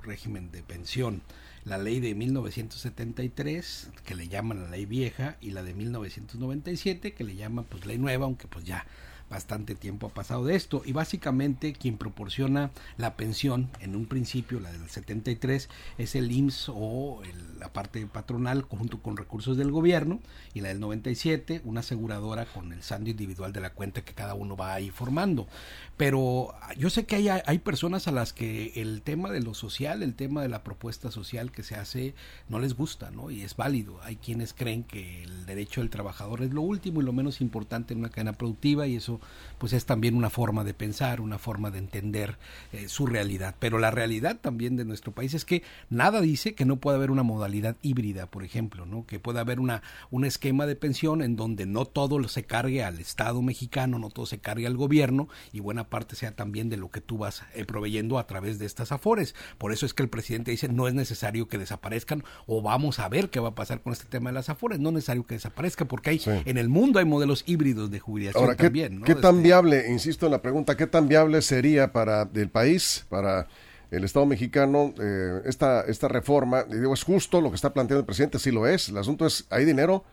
régimen 0.01 0.51
de 0.51 0.63
pensión. 0.63 1.21
La 1.65 1.77
ley 1.77 1.99
de 1.99 2.15
1973, 2.15 3.89
que 4.05 4.15
le 4.15 4.29
llaman 4.29 4.63
la 4.63 4.69
ley 4.69 4.85
vieja, 4.85 5.35
y 5.41 5.51
la 5.51 5.63
de 5.63 5.73
1997, 5.73 7.13
que 7.13 7.25
le 7.25 7.35
llaman 7.35 7.65
pues 7.65 7.85
ley 7.85 7.97
nueva, 7.97 8.23
aunque 8.23 8.47
pues 8.47 8.63
ya 8.63 8.85
bastante 9.31 9.75
tiempo 9.75 10.07
ha 10.07 10.09
pasado 10.09 10.45
de 10.45 10.55
esto 10.55 10.81
y 10.85 10.91
básicamente 10.91 11.71
quien 11.73 11.97
proporciona 11.97 12.69
la 12.97 13.15
pensión 13.15 13.69
en 13.79 13.95
un 13.95 14.05
principio, 14.05 14.59
la 14.59 14.71
del 14.71 14.89
73, 14.89 15.69
es 15.97 16.15
el 16.15 16.31
IMSS 16.31 16.69
o 16.73 17.21
la 17.57 17.71
parte 17.71 18.05
patronal 18.07 18.63
junto 18.63 19.01
con 19.01 19.15
recursos 19.15 19.55
del 19.55 19.71
gobierno 19.71 20.19
y 20.53 20.59
la 20.59 20.67
del 20.67 20.81
97 20.81 21.61
una 21.63 21.79
aseguradora 21.79 22.45
con 22.45 22.73
el 22.73 22.83
saldo 22.83 23.09
individual 23.09 23.53
de 23.53 23.61
la 23.61 23.69
cuenta 23.73 24.03
que 24.03 24.13
cada 24.13 24.33
uno 24.33 24.57
va 24.57 24.73
ahí 24.73 24.89
formando. 24.89 25.47
Pero 25.95 26.53
yo 26.77 26.89
sé 26.89 27.05
que 27.05 27.15
hay, 27.15 27.29
hay 27.29 27.59
personas 27.59 28.09
a 28.09 28.11
las 28.11 28.33
que 28.33 28.73
el 28.75 29.01
tema 29.01 29.31
de 29.31 29.39
lo 29.39 29.53
social, 29.53 30.03
el 30.03 30.15
tema 30.15 30.41
de 30.41 30.49
la 30.49 30.63
propuesta 30.63 31.09
social 31.09 31.51
que 31.51 31.63
se 31.63 31.75
hace 31.75 32.15
no 32.49 32.59
les 32.59 32.75
gusta, 32.75 33.11
¿no? 33.11 33.31
Y 33.31 33.43
es 33.43 33.55
válido. 33.55 34.01
Hay 34.03 34.17
quienes 34.17 34.53
creen 34.53 34.83
que 34.83 35.23
el 35.23 35.45
derecho 35.45 35.79
del 35.79 35.89
trabajador 35.89 36.41
es 36.41 36.51
lo 36.51 36.61
último 36.61 37.01
y 37.01 37.05
lo 37.05 37.13
menos 37.13 37.39
importante 37.39 37.93
en 37.93 37.99
una 37.99 38.09
cadena 38.09 38.33
productiva 38.33 38.87
y 38.87 38.97
eso 38.97 39.20
pues 39.57 39.73
es 39.73 39.85
también 39.85 40.15
una 40.15 40.31
forma 40.31 40.63
de 40.63 40.73
pensar, 40.73 41.21
una 41.21 41.37
forma 41.37 41.69
de 41.69 41.77
entender 41.77 42.39
eh, 42.73 42.87
su 42.87 43.05
realidad. 43.05 43.55
Pero 43.59 43.77
la 43.77 43.91
realidad 43.91 44.39
también 44.41 44.75
de 44.75 44.85
nuestro 44.85 45.11
país 45.11 45.35
es 45.35 45.45
que 45.45 45.61
nada 45.89 46.19
dice 46.19 46.55
que 46.55 46.65
no 46.65 46.77
pueda 46.77 46.97
haber 46.97 47.11
una 47.11 47.21
modalidad 47.21 47.75
híbrida, 47.83 48.25
por 48.25 48.43
ejemplo, 48.43 48.87
¿no? 48.87 49.05
Que 49.05 49.19
pueda 49.19 49.41
haber 49.41 49.59
una, 49.59 49.83
un 50.09 50.25
esquema 50.25 50.65
de 50.65 50.75
pensión 50.75 51.21
en 51.21 51.35
donde 51.35 51.67
no 51.67 51.85
todo 51.85 52.27
se 52.27 52.43
cargue 52.43 52.83
al 52.83 52.99
Estado 52.99 53.41
mexicano, 53.43 53.99
no 53.99 54.09
todo 54.09 54.25
se 54.25 54.39
cargue 54.39 54.65
al 54.65 54.77
gobierno 54.77 55.29
y 55.53 55.59
buena 55.59 55.89
parte 55.89 56.15
sea 56.15 56.35
también 56.35 56.69
de 56.69 56.77
lo 56.77 56.89
que 56.89 57.01
tú 57.01 57.19
vas 57.19 57.43
eh, 57.53 57.63
proveyendo 57.63 58.17
a 58.17 58.25
través 58.25 58.57
de 58.57 58.65
estas 58.65 58.91
afores. 58.91 59.35
Por 59.59 59.71
eso 59.71 59.85
es 59.85 59.93
que 59.93 60.01
el 60.01 60.09
presidente 60.09 60.49
dice 60.49 60.69
no 60.69 60.87
es 60.87 60.95
necesario 60.95 61.47
que 61.47 61.59
desaparezcan 61.59 62.23
o 62.47 62.63
vamos 62.63 62.97
a 62.97 63.07
ver 63.09 63.29
qué 63.29 63.39
va 63.39 63.49
a 63.49 63.55
pasar 63.55 63.81
con 63.81 63.93
este 63.93 64.05
tema 64.05 64.31
de 64.31 64.33
las 64.33 64.49
afores. 64.49 64.79
No 64.79 64.89
es 64.89 64.95
necesario 64.95 65.23
que 65.23 65.35
desaparezca 65.35 65.85
porque 65.85 66.09
hay 66.09 66.21
en 66.25 66.57
el 66.57 66.67
mundo 66.67 66.97
hay 66.97 67.05
modelos 67.05 67.43
híbridos 67.45 67.91
de 67.91 67.99
jubilación 67.99 68.43
Ahora, 68.43 68.55
también. 68.55 69.01
¿Qué 69.15 69.21
tan 69.21 69.43
viable, 69.43 69.89
insisto 69.89 70.25
en 70.25 70.31
la 70.31 70.41
pregunta, 70.41 70.75
qué 70.75 70.87
tan 70.87 71.07
viable 71.07 71.41
sería 71.41 71.91
para 71.91 72.29
el 72.33 72.49
país, 72.49 73.05
para 73.09 73.47
el 73.89 74.03
Estado 74.03 74.25
mexicano, 74.25 74.93
eh, 75.01 75.41
esta, 75.45 75.81
esta 75.81 76.07
reforma? 76.07 76.65
Y 76.69 76.75
digo, 76.75 76.93
es 76.93 77.03
justo 77.03 77.41
lo 77.41 77.49
que 77.49 77.55
está 77.55 77.73
planteando 77.73 77.99
el 77.99 78.05
presidente, 78.05 78.39
sí 78.39 78.51
lo 78.51 78.67
es. 78.67 78.89
El 78.89 78.97
asunto 78.97 79.25
es, 79.25 79.45
¿hay 79.49 79.65
dinero 79.65 80.03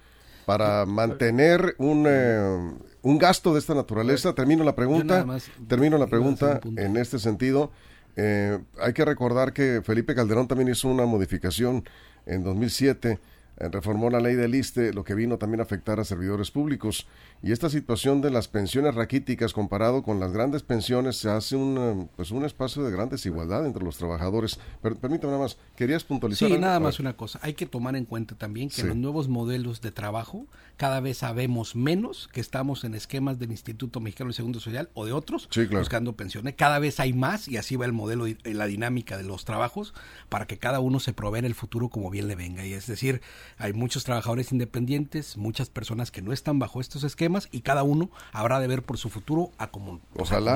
para 0.47 0.87
mantener 0.87 1.75
un, 1.79 2.07
eh, 2.09 2.73
un 3.03 3.19
gasto 3.19 3.53
de 3.53 3.61
esta 3.61 3.75
naturaleza? 3.75 4.35
Termino 4.35 4.65
la 4.65 4.75
pregunta, 4.75 5.27
termino 5.69 5.99
la 5.99 6.07
pregunta 6.07 6.61
en 6.77 6.97
este 6.97 7.19
sentido. 7.19 7.71
Eh, 8.17 8.59
hay 8.81 8.93
que 8.93 9.05
recordar 9.05 9.53
que 9.53 9.81
Felipe 9.85 10.15
Calderón 10.15 10.49
también 10.49 10.69
hizo 10.69 10.89
una 10.89 11.07
modificación 11.07 11.85
en 12.27 12.43
2007 12.43 13.11
eh, 13.13 13.19
reformó 13.59 14.11
la 14.11 14.21
ley 14.21 14.35
del 14.35 14.55
ISTE, 14.55 14.93
lo 14.93 15.05
que 15.05 15.15
vino 15.15 15.39
también 15.39 15.61
a 15.61 15.65
afectar 15.65 15.99
a 16.01 16.05
servidores 16.05 16.51
públicos. 16.51 17.07
Y 17.43 17.53
esta 17.53 17.69
situación 17.71 18.21
de 18.21 18.31
las 18.31 18.49
pensiones 18.49 18.95
raquíticas 18.95 19.53
comparado 19.53 20.03
con 20.03 20.21
las 20.21 20.33
grandes 20.33 20.63
pensiones 20.63 21.17
se 21.17 21.31
hace 21.31 21.57
un, 21.57 21.79
eh, 21.79 22.09
pues 22.17 22.31
un 22.31 22.45
espacio 22.45 22.83
de 22.85 22.91
gran 22.91 23.09
desigualdad 23.09 23.67
entre 23.67 23.85
los 23.85 23.97
trabajadores. 23.97 24.59
Pero, 24.83 24.97
permítame 24.97 25.33
nada 25.33 25.45
más, 25.45 25.59
¿querías 25.77 26.05
puntualizar? 26.05 26.49
Sí, 26.49 26.59
nada 26.59 26.81
más 26.81 27.01
una 27.01 27.17
cosa. 27.17 27.39
Hay 27.43 27.55
que 27.55 27.67
tomar 27.67 27.97
en 27.97 28.05
cuenta 28.05 28.37
también 28.37 28.69
que 28.69 28.85
los 28.85 28.97
nuevos 28.97 29.29
modelos 29.29 29.81
de 29.81 29.93
trabajo 29.93 30.47
cada 30.77 31.01
vez 31.01 31.19
sabemos 31.19 31.75
menos 31.75 32.29
que 32.33 32.41
estamos 32.41 32.85
en 32.85 32.95
esquemas 32.95 33.39
del 33.39 33.51
Instituto 33.51 34.01
Mexicano 34.01 34.29
de 34.29 34.35
Segundo 34.35 34.61
Social 34.61 34.91
o 34.95 35.05
de 35.05 35.13
otros 35.13 35.49
buscando 35.71 36.15
pensiones. 36.15 36.55
Cada 36.57 36.79
vez 36.79 37.01
hay 37.01 37.13
más 37.13 37.49
y 37.49 37.57
así 37.57 37.77
va 37.77 37.85
el 37.85 37.93
modelo 37.93 38.29
y 38.29 38.39
la 38.45 38.67
dinámica 38.67 39.17
de 39.17 39.25
los 39.25 39.45
trabajos 39.45 39.95
para 40.29 40.47
que 40.47 40.59
cada 40.59 40.81
uno 40.81 41.01
se 41.01 41.13
provee 41.13 41.41
en 41.41 41.45
el 41.45 41.55
futuro 41.55 41.89
como 41.89 42.11
bien 42.11 42.29
le 42.29 42.37
venga. 42.37 42.65
Y 42.65 42.73
es 42.73 42.87
decir, 42.87 43.23
hay 43.57 43.73
muchos 43.73 44.05
trabajadores 44.05 44.53
independientes, 44.53 45.37
muchas 45.37 45.71
personas 45.71 46.11
que 46.11 46.23
no 46.23 46.33
están 46.33 46.59
bajo 46.59 46.81
estos 46.81 47.05
esquemas 47.05 47.49
y 47.51 47.63
cada 47.63 47.83
uno 47.83 48.11
habrá 48.33 48.61
de 48.61 48.67
ver 48.67 48.83
por 48.83 48.99
su 48.99 49.09
futuro 49.09 49.51
a 49.59 49.71
como, 49.71 50.01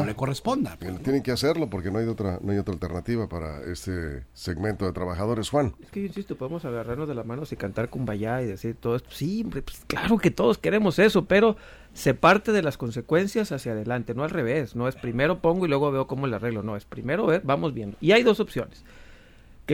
le 0.06 0.14
corresponda. 0.14 0.76
Tienen 0.76 1.22
que 1.22 1.32
hacerlo 1.32 1.70
porque 1.70 1.90
no 1.90 1.98
hay 1.98 2.06
otra 2.06 2.38
no 2.42 2.52
hay 2.52 2.58
otra 2.58 2.74
alternativa 2.74 3.28
para 3.28 3.62
este 3.64 4.24
segmento 4.32 4.84
de 4.84 4.92
trabajadores, 4.92 5.50
Juan. 5.50 5.74
Es 5.82 5.90
que 5.90 6.00
yo 6.00 6.06
insisto, 6.06 6.36
podemos 6.36 6.64
agarrarnos 6.64 7.08
de 7.08 7.14
las 7.14 7.26
manos 7.26 7.52
y 7.52 7.56
cantar 7.56 7.88
cumbaya 7.88 8.42
y 8.42 8.46
decir 8.46 8.76
todo 8.78 8.96
esto. 8.96 9.10
Sí, 9.12 9.44
pues, 9.44 9.64
claro 9.86 10.18
que 10.18 10.30
todos 10.30 10.58
queremos 10.58 10.98
eso, 10.98 11.26
pero 11.26 11.56
se 11.94 12.14
parte 12.14 12.52
de 12.52 12.62
las 12.62 12.78
consecuencias 12.78 13.52
hacia 13.52 13.72
adelante, 13.72 14.14
no 14.14 14.24
al 14.24 14.30
revés, 14.30 14.74
no 14.74 14.88
es 14.88 14.96
primero 14.96 15.40
pongo 15.40 15.66
y 15.66 15.68
luego 15.68 15.90
veo 15.92 16.06
cómo 16.06 16.26
le 16.26 16.36
arreglo, 16.36 16.62
no, 16.62 16.76
es 16.76 16.84
primero 16.84 17.26
ver, 17.26 17.42
vamos 17.44 17.74
viendo. 17.74 17.96
Y 18.00 18.12
hay 18.12 18.22
dos 18.22 18.40
opciones 18.40 18.84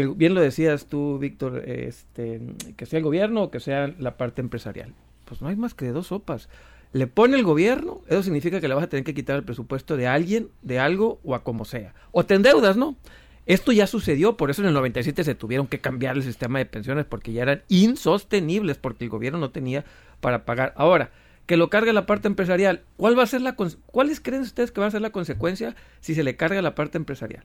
bien 0.06 0.34
lo 0.34 0.40
decías 0.40 0.86
tú, 0.86 1.18
Víctor, 1.18 1.62
este, 1.66 2.40
que 2.76 2.86
sea 2.86 2.98
el 2.98 3.04
gobierno 3.04 3.44
o 3.44 3.50
que 3.50 3.60
sea 3.60 3.92
la 3.98 4.16
parte 4.16 4.40
empresarial. 4.40 4.94
Pues 5.24 5.42
no 5.42 5.48
hay 5.48 5.56
más 5.56 5.74
que 5.74 5.88
dos 5.88 6.08
sopas. 6.08 6.48
Le 6.92 7.06
pone 7.06 7.36
el 7.36 7.44
gobierno, 7.44 8.00
eso 8.08 8.22
significa 8.22 8.60
que 8.60 8.68
le 8.68 8.74
vas 8.74 8.84
a 8.84 8.88
tener 8.88 9.04
que 9.04 9.14
quitar 9.14 9.36
el 9.36 9.44
presupuesto 9.44 9.96
de 9.96 10.06
alguien, 10.06 10.48
de 10.62 10.78
algo 10.78 11.20
o 11.22 11.34
a 11.34 11.44
como 11.44 11.64
sea. 11.64 11.94
O 12.12 12.24
te 12.24 12.34
endeudas, 12.34 12.76
¿no? 12.76 12.96
Esto 13.44 13.72
ya 13.72 13.86
sucedió, 13.86 14.36
por 14.36 14.50
eso 14.50 14.60
en 14.62 14.68
el 14.68 14.74
97 14.74 15.24
se 15.24 15.34
tuvieron 15.34 15.66
que 15.66 15.80
cambiar 15.80 16.16
el 16.16 16.22
sistema 16.22 16.58
de 16.58 16.66
pensiones 16.66 17.06
porque 17.06 17.32
ya 17.32 17.42
eran 17.42 17.62
insostenibles 17.68 18.76
porque 18.76 19.04
el 19.04 19.10
gobierno 19.10 19.38
no 19.38 19.50
tenía 19.50 19.84
para 20.20 20.44
pagar. 20.44 20.74
Ahora, 20.76 21.10
que 21.46 21.56
lo 21.56 21.70
cargue 21.70 21.94
la 21.94 22.04
parte 22.04 22.28
empresarial, 22.28 22.82
¿cuál 22.98 23.18
va 23.18 23.22
a 23.22 23.26
ser 23.26 23.40
la 23.40 23.56
¿cuáles 23.86 24.20
creen 24.20 24.42
ustedes 24.42 24.70
que 24.70 24.82
va 24.82 24.86
a 24.86 24.90
ser 24.90 25.00
la 25.00 25.12
consecuencia 25.12 25.74
si 26.00 26.14
se 26.14 26.24
le 26.24 26.36
carga 26.36 26.60
la 26.60 26.74
parte 26.74 26.98
empresarial? 26.98 27.44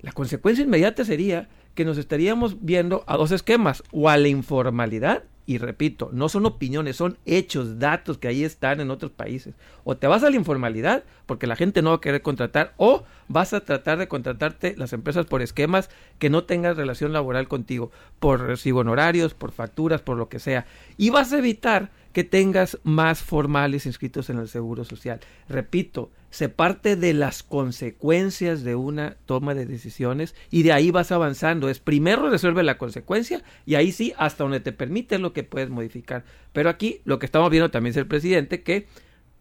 La 0.00 0.12
consecuencia 0.12 0.64
inmediata 0.64 1.04
sería 1.04 1.48
que 1.74 1.84
nos 1.84 1.98
estaríamos 1.98 2.64
viendo 2.64 3.04
a 3.06 3.16
dos 3.16 3.32
esquemas, 3.32 3.82
o 3.92 4.08
a 4.08 4.16
la 4.16 4.28
informalidad, 4.28 5.24
y 5.48 5.58
repito, 5.58 6.10
no 6.12 6.28
son 6.28 6.44
opiniones, 6.44 6.96
son 6.96 7.18
hechos, 7.24 7.78
datos 7.78 8.18
que 8.18 8.26
ahí 8.26 8.42
están 8.42 8.80
en 8.80 8.90
otros 8.90 9.12
países. 9.12 9.54
O 9.84 9.96
te 9.96 10.08
vas 10.08 10.24
a 10.24 10.30
la 10.30 10.34
informalidad, 10.34 11.04
porque 11.24 11.46
la 11.46 11.54
gente 11.54 11.82
no 11.82 11.90
va 11.90 11.96
a 11.96 12.00
querer 12.00 12.20
contratar, 12.20 12.74
o 12.78 13.04
vas 13.28 13.52
a 13.52 13.60
tratar 13.60 13.98
de 13.98 14.08
contratarte 14.08 14.74
las 14.76 14.92
empresas 14.92 15.26
por 15.26 15.42
esquemas 15.42 15.88
que 16.18 16.30
no 16.30 16.44
tengan 16.44 16.74
relación 16.74 17.12
laboral 17.12 17.46
contigo, 17.46 17.92
por 18.18 18.40
recibo 18.40 18.80
honorarios, 18.80 19.34
por 19.34 19.52
facturas, 19.52 20.02
por 20.02 20.16
lo 20.16 20.28
que 20.28 20.40
sea. 20.40 20.66
Y 20.96 21.10
vas 21.10 21.32
a 21.32 21.38
evitar 21.38 21.90
que 22.12 22.24
tengas 22.24 22.78
más 22.82 23.22
formales 23.22 23.86
inscritos 23.86 24.30
en 24.30 24.38
el 24.38 24.48
Seguro 24.48 24.84
Social. 24.84 25.20
Repito, 25.48 26.10
se 26.30 26.48
parte 26.48 26.96
de 26.96 27.14
las 27.14 27.42
consecuencias 27.42 28.62
de 28.62 28.74
una 28.74 29.16
toma 29.26 29.54
de 29.54 29.66
decisiones 29.66 30.34
y 30.50 30.62
de 30.62 30.72
ahí 30.72 30.90
vas 30.90 31.12
avanzando. 31.12 31.68
Es 31.68 31.78
primero 31.78 32.28
resuelve 32.28 32.62
la 32.62 32.78
consecuencia 32.78 33.42
y 33.64 33.74
ahí 33.76 33.92
sí, 33.92 34.12
hasta 34.18 34.44
donde 34.44 34.60
te 34.60 34.72
permite 34.72 35.18
lo 35.18 35.32
que 35.32 35.44
puedes 35.44 35.70
modificar. 35.70 36.24
Pero 36.52 36.70
aquí 36.70 37.00
lo 37.04 37.18
que 37.18 37.26
estamos 37.26 37.50
viendo 37.50 37.70
también 37.70 37.92
es 37.92 37.96
el 37.96 38.06
presidente 38.06 38.62
que 38.62 38.86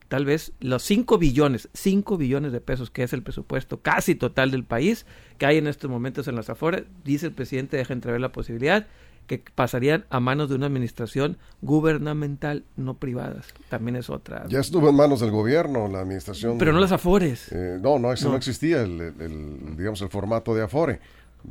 tal 0.07 0.25
vez 0.25 0.53
los 0.59 0.83
5 0.83 1.17
billones, 1.17 1.69
5 1.73 2.17
billones 2.17 2.51
de 2.51 2.61
pesos 2.61 2.91
que 2.91 3.03
es 3.03 3.13
el 3.13 3.23
presupuesto 3.23 3.81
casi 3.81 4.15
total 4.15 4.51
del 4.51 4.63
país 4.63 5.05
que 5.37 5.45
hay 5.45 5.57
en 5.57 5.67
estos 5.67 5.89
momentos 5.89 6.27
en 6.27 6.35
las 6.35 6.49
afueras, 6.49 6.83
dice 7.03 7.27
el 7.27 7.33
presidente, 7.33 7.77
deja 7.77 7.93
entrever 7.93 8.21
la 8.21 8.31
posibilidad 8.31 8.87
que 9.25 9.43
pasarían 9.53 10.05
a 10.09 10.19
manos 10.19 10.49
de 10.49 10.55
una 10.55 10.67
administración 10.67 11.37
gubernamental, 11.61 12.63
no 12.75 12.95
privadas. 12.95 13.53
También 13.69 13.95
es 13.95 14.09
otra. 14.09 14.45
Ya 14.47 14.59
estuvo 14.59 14.89
en 14.89 14.95
manos 14.95 15.19
del 15.19 15.31
gobierno 15.31 15.87
la 15.87 15.99
administración. 16.01 16.57
Pero 16.57 16.73
no 16.73 16.79
las 16.79 16.91
Afores. 16.91 17.51
Eh, 17.51 17.77
no, 17.81 17.99
no, 17.99 18.13
no. 18.13 18.35
existía 18.35 18.81
el, 18.81 19.75
digamos, 19.77 20.01
el 20.01 20.09
formato 20.09 20.53
de 20.55 20.63
Afore. 20.63 20.99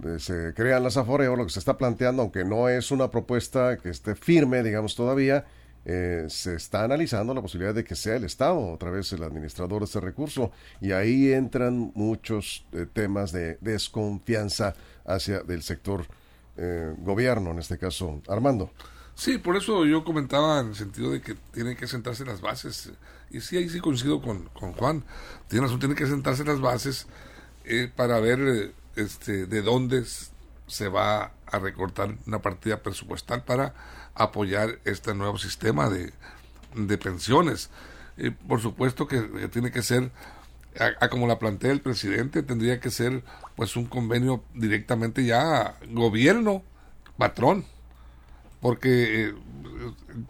Eh, 0.05 0.19
se 0.19 0.53
crean 0.55 0.83
las 0.83 0.97
Afore, 0.97 1.27
ahora 1.27 1.43
lo 1.43 1.47
que 1.47 1.53
se 1.53 1.59
está 1.59 1.77
planteando, 1.77 2.23
aunque 2.23 2.45
no 2.45 2.69
es 2.69 2.91
una 2.91 3.11
propuesta 3.11 3.77
que 3.77 3.91
esté 3.91 4.15
firme, 4.15 4.63
digamos, 4.63 4.95
todavía, 4.95 5.45
eh, 5.85 6.25
se 6.29 6.55
está 6.55 6.85
analizando 6.85 7.35
la 7.35 7.43
posibilidad 7.43 7.75
de 7.75 7.85
que 7.85 7.95
sea 7.95 8.17
el 8.17 8.25
Estado 8.25 8.59
otra 8.59 8.91
vez 8.91 9.13
el 9.13 9.23
administrador 9.23 9.81
de 9.81 9.85
ese 9.85 10.01
recurso 10.01 10.51
y 10.81 10.93
ahí 10.93 11.31
entran 11.31 11.93
muchos 11.95 12.67
temas 12.95 13.33
de 13.33 13.59
desconfianza 13.61 14.75
hacia 15.05 15.41
del 15.41 15.63
sector 15.63 16.07
eh, 16.57 16.95
gobierno, 16.99 17.51
en 17.51 17.59
este 17.59 17.79
caso, 17.79 18.23
Armando. 18.29 18.71
Sí, 19.15 19.39
por 19.39 19.57
eso 19.57 19.85
yo 19.87 20.05
comentaba 20.05 20.61
en 20.61 20.69
el 20.69 20.75
sentido 20.75 21.11
de 21.11 21.21
que 21.21 21.35
tienen 21.53 21.77
que 21.77 21.87
sentarse 21.87 22.25
las 22.25 22.41
bases. 22.41 22.93
Y 23.31 23.41
sí, 23.41 23.57
ahí 23.57 23.69
sí 23.69 23.81
coincido 23.81 24.21
con, 24.21 24.45
con 24.51 24.73
Juan. 24.73 25.05
Tiene 25.49 25.69
tienen 25.79 25.97
que 25.97 26.07
sentarse 26.07 26.45
las 26.45 26.61
bases 26.61 27.07
eh, 27.65 27.91
para 27.95 28.19
ver 28.21 28.41
eh, 28.41 28.73
este, 28.97 29.47
de 29.47 29.63
dónde 29.63 30.05
se 30.67 30.89
va 30.89 31.33
a 31.47 31.59
recortar 31.59 32.17
una 32.27 32.41
partida 32.41 32.83
presupuestal 32.83 33.45
para 33.45 33.75
apoyar 34.15 34.79
este 34.85 35.15
nuevo 35.15 35.39
sistema 35.39 35.89
de, 35.89 36.13
de 36.75 36.99
pensiones. 36.99 37.71
por 38.49 38.61
supuesto 38.61 39.07
que, 39.07 39.21
tiene 39.49 39.71
que 39.71 39.83
ser, 39.83 40.11
a, 40.79 41.09
como 41.09 41.27
la 41.27 41.39
plantea 41.39 41.73
el 41.73 41.81
presidente, 41.81 42.43
tendría 42.43 42.81
que 42.81 42.91
ser 42.91 43.23
pues 43.57 43.77
un 43.77 43.87
convenio 43.87 44.43
directamente 44.55 45.25
ya 45.25 45.77
gobierno, 45.91 46.63
patrón, 47.17 47.65
porque 48.61 49.27
eh, 49.27 49.35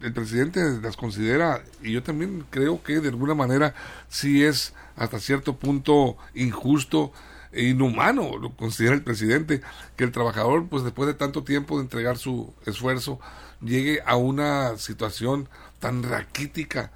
el 0.01 0.13
presidente 0.13 0.59
las 0.81 0.97
considera, 0.97 1.63
y 1.81 1.93
yo 1.93 2.03
también 2.03 2.45
creo 2.49 2.83
que 2.83 2.99
de 2.99 3.09
alguna 3.09 3.33
manera 3.33 3.73
sí 4.09 4.43
es 4.43 4.73
hasta 4.95 5.19
cierto 5.19 5.57
punto 5.57 6.17
injusto 6.33 7.11
e 7.51 7.63
inhumano, 7.63 8.37
lo 8.37 8.55
considera 8.55 8.95
el 8.95 9.03
presidente, 9.03 9.61
que 9.95 10.03
el 10.03 10.11
trabajador, 10.11 10.67
pues 10.67 10.83
después 10.83 11.07
de 11.07 11.13
tanto 11.13 11.43
tiempo 11.43 11.77
de 11.77 11.83
entregar 11.83 12.17
su 12.17 12.53
esfuerzo, 12.65 13.19
llegue 13.61 14.01
a 14.05 14.17
una 14.17 14.77
situación 14.77 15.47
tan 15.79 16.03
raquítica 16.03 16.91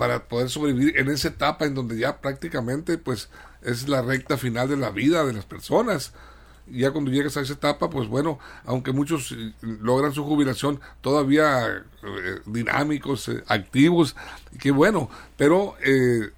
para 0.00 0.28
poder 0.28 0.48
sobrevivir 0.48 0.96
en 0.96 1.10
esa 1.10 1.28
etapa 1.28 1.66
en 1.66 1.74
donde 1.74 1.98
ya 1.98 2.22
prácticamente 2.22 2.96
pues 2.96 3.28
es 3.60 3.86
la 3.86 4.00
recta 4.00 4.38
final 4.38 4.66
de 4.66 4.78
la 4.78 4.88
vida 4.88 5.26
de 5.26 5.34
las 5.34 5.44
personas. 5.44 6.14
Ya 6.66 6.90
cuando 6.90 7.10
llegas 7.10 7.36
a 7.36 7.42
esa 7.42 7.52
etapa, 7.52 7.90
pues 7.90 8.08
bueno, 8.08 8.38
aunque 8.64 8.92
muchos 8.92 9.32
eh, 9.32 9.52
logran 9.60 10.14
su 10.14 10.24
jubilación 10.24 10.80
todavía 11.02 11.66
eh, 11.66 12.40
dinámicos, 12.46 13.28
eh, 13.28 13.44
activos, 13.46 14.16
qué 14.58 14.70
bueno, 14.70 15.10
pero 15.36 15.74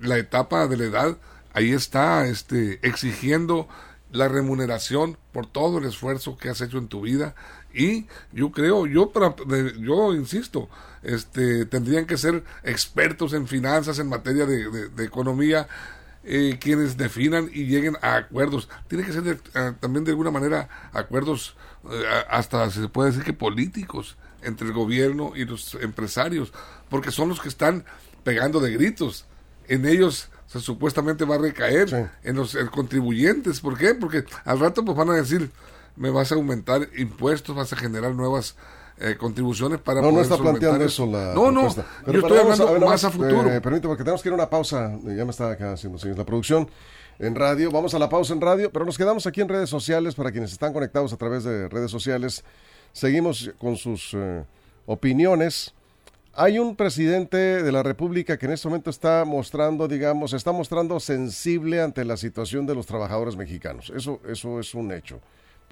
la 0.01 0.19
etapa 0.19 0.67
de 0.67 0.77
la 0.79 0.85
edad 0.85 1.17
ahí 1.53 1.71
está 1.71 2.27
este 2.27 2.85
exigiendo 2.85 3.69
la 4.11 4.27
remuneración 4.27 5.19
por 5.31 5.47
todo 5.47 5.79
el 5.79 5.85
esfuerzo 5.85 6.37
que 6.37 6.49
has 6.49 6.61
hecho 6.63 6.79
en 6.79 6.89
tu 6.89 7.03
vida 7.03 7.37
y 7.75 8.07
yo 8.33 8.51
creo 8.51 8.87
yo 8.87 9.11
para 9.11 9.35
yo 9.79 10.15
insisto 10.15 10.69
este 11.03 11.67
tendrían 11.67 12.07
que 12.07 12.17
ser 12.17 12.45
expertos 12.63 13.33
en 13.33 13.47
finanzas 13.47 13.99
en 13.99 14.09
materia 14.09 14.47
de, 14.47 14.89
de, 14.91 15.05
economía 15.05 15.69
eh, 16.25 16.59
quienes 16.61 16.97
definan 16.97 17.51
y 17.53 17.65
lleguen 17.65 17.97
a 18.03 18.17
acuerdos 18.17 18.69
tiene 18.89 19.05
que 19.05 19.13
ser 19.13 19.41
eh, 19.55 19.73
también 19.81 20.05
de 20.05 20.13
alguna 20.13 20.31
manera 20.31 20.69
acuerdos 20.93 21.57
eh, 21.91 22.05
hasta 22.29 22.71
se 22.71 22.89
puede 22.89 23.11
decir 23.11 23.25
que 23.25 23.33
políticos 23.33 24.17
entre 24.43 24.67
el 24.67 24.73
gobierno 24.73 25.33
y 25.35 25.45
los 25.45 25.75
empresarios 25.75 26.53
porque 26.89 27.11
son 27.11 27.29
los 27.29 27.41
que 27.41 27.49
están 27.49 27.85
pegando 28.23 28.61
de 28.61 28.73
gritos 28.73 29.27
en 29.69 29.87
ellos 29.87 30.29
supuestamente 30.61 31.25
va 31.25 31.37
a 31.37 31.39
recaer 31.39 32.11
en 32.23 32.37
los 32.37 32.57
contribuyentes. 32.71 33.61
¿Por 33.61 33.79
qué? 33.79 33.95
Porque 33.95 34.25
al 34.45 34.61
rato 34.61 34.85
pues 34.85 34.97
van 34.97 35.11
a 35.11 35.15
decir, 35.15 35.51
me 35.97 36.11
vas 36.11 36.33
a 36.33 36.37
aumentar 36.37 36.89
impuestos, 36.97 37.55
vas 37.55 37.73
a 37.73 37.77
generar 37.77 38.15
nuevas 38.15 38.57
eh, 38.99 39.17
contribuciones 39.19 39.81
para 39.81 40.01
no, 40.01 40.13
no 40.13 40.21
está 40.21 40.37
planteando 40.37 40.85
eso, 40.85 41.07
la 41.07 41.33
no 41.35 41.51
no 41.51 41.69
yo 41.69 42.21
estoy 42.21 42.39
hablando 42.39 42.87
más 42.87 43.05
a 43.05 43.11
futuro. 43.11 43.51
eh, 43.51 43.61
permíteme 43.61 43.89
porque 43.89 44.05
tenemos 44.05 44.23
que 44.23 44.29
ir 44.29 44.33
a 44.33 44.37
una 44.37 44.51
pausa. 44.51 44.97
Ya 45.05 45.25
me 45.25 45.31
está 45.31 45.51
acá 45.51 45.73
haciendo 45.73 45.99
señores, 45.99 46.19
la 46.19 46.25
producción 46.27 46.69
en 47.19 47.35
radio. 47.35 47.71
Vamos 47.71 47.95
a 47.95 47.99
la 47.99 48.09
pausa 48.09 48.33
en 48.35 48.41
radio 48.41 48.71
pero 48.71 48.85
nos 48.85 48.97
quedamos 48.99 49.27
aquí 49.27 49.41
en 49.41 49.49
redes 49.49 49.71
sociales 49.71 50.15
para 50.15 50.31
quienes 50.31 50.53
están 50.53 50.73
conectados 50.73 51.13
a 51.13 51.17
través 51.17 51.45
de 51.45 51.69
redes 51.69 51.91
sociales. 51.91 52.45
Seguimos 52.93 53.51
con 53.59 53.77
sus 53.77 54.11
eh, 54.15 54.45
opiniones. 54.87 55.75
Hay 56.35 56.59
un 56.59 56.77
presidente 56.77 57.37
de 57.37 57.73
la 57.73 57.83
República 57.83 58.39
que 58.39 58.47
en 58.47 58.53
este 58.53 58.67
momento 58.67 58.89
está 58.89 59.25
mostrando, 59.27 59.87
digamos, 59.87 60.33
está 60.33 60.51
mostrando 60.51 60.99
sensible 60.99 61.83
ante 61.83 62.05
la 62.07 62.17
situación 62.17 62.67
de 62.67 62.75
los 62.75 62.87
trabajadores 62.87 63.37
mexicanos. 63.37 63.93
Eso, 63.95 64.21
eso 64.27 64.59
es 64.59 64.75
un 64.75 64.93
hecho, 64.93 65.21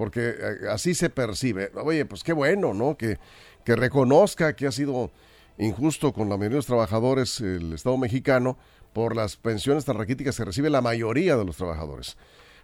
porque 0.00 0.30
eh, 0.30 0.57
así 0.71 0.95
se 0.95 1.11
percibe. 1.11 1.71
Oye, 1.75 2.07
pues 2.07 2.25
qué 2.25 2.33
bueno, 2.33 2.73
¿no? 2.73 2.97
Que, 2.97 3.19
que 3.66 3.76
reconozca 3.76 4.57
que 4.57 4.66
ha 4.66 4.73
sido 4.73 5.11
injusto 5.59 6.14
con 6.14 6.30
la 6.30 6.38
mayoría 6.38 6.54
de 6.54 6.61
los 6.61 6.66
trabajadores 6.66 7.38
el 7.42 7.75
Estado 7.75 7.99
mexicano 7.99 8.57
por 8.95 9.14
las 9.14 9.37
pensiones 9.37 9.85
tan 9.85 9.99
raquíticas 9.99 10.38
que 10.38 10.47
recibe 10.47 10.71
la 10.71 10.80
mayoría 10.80 11.37
de 11.37 11.45
los 11.45 11.59
trabajadores. 11.59 12.16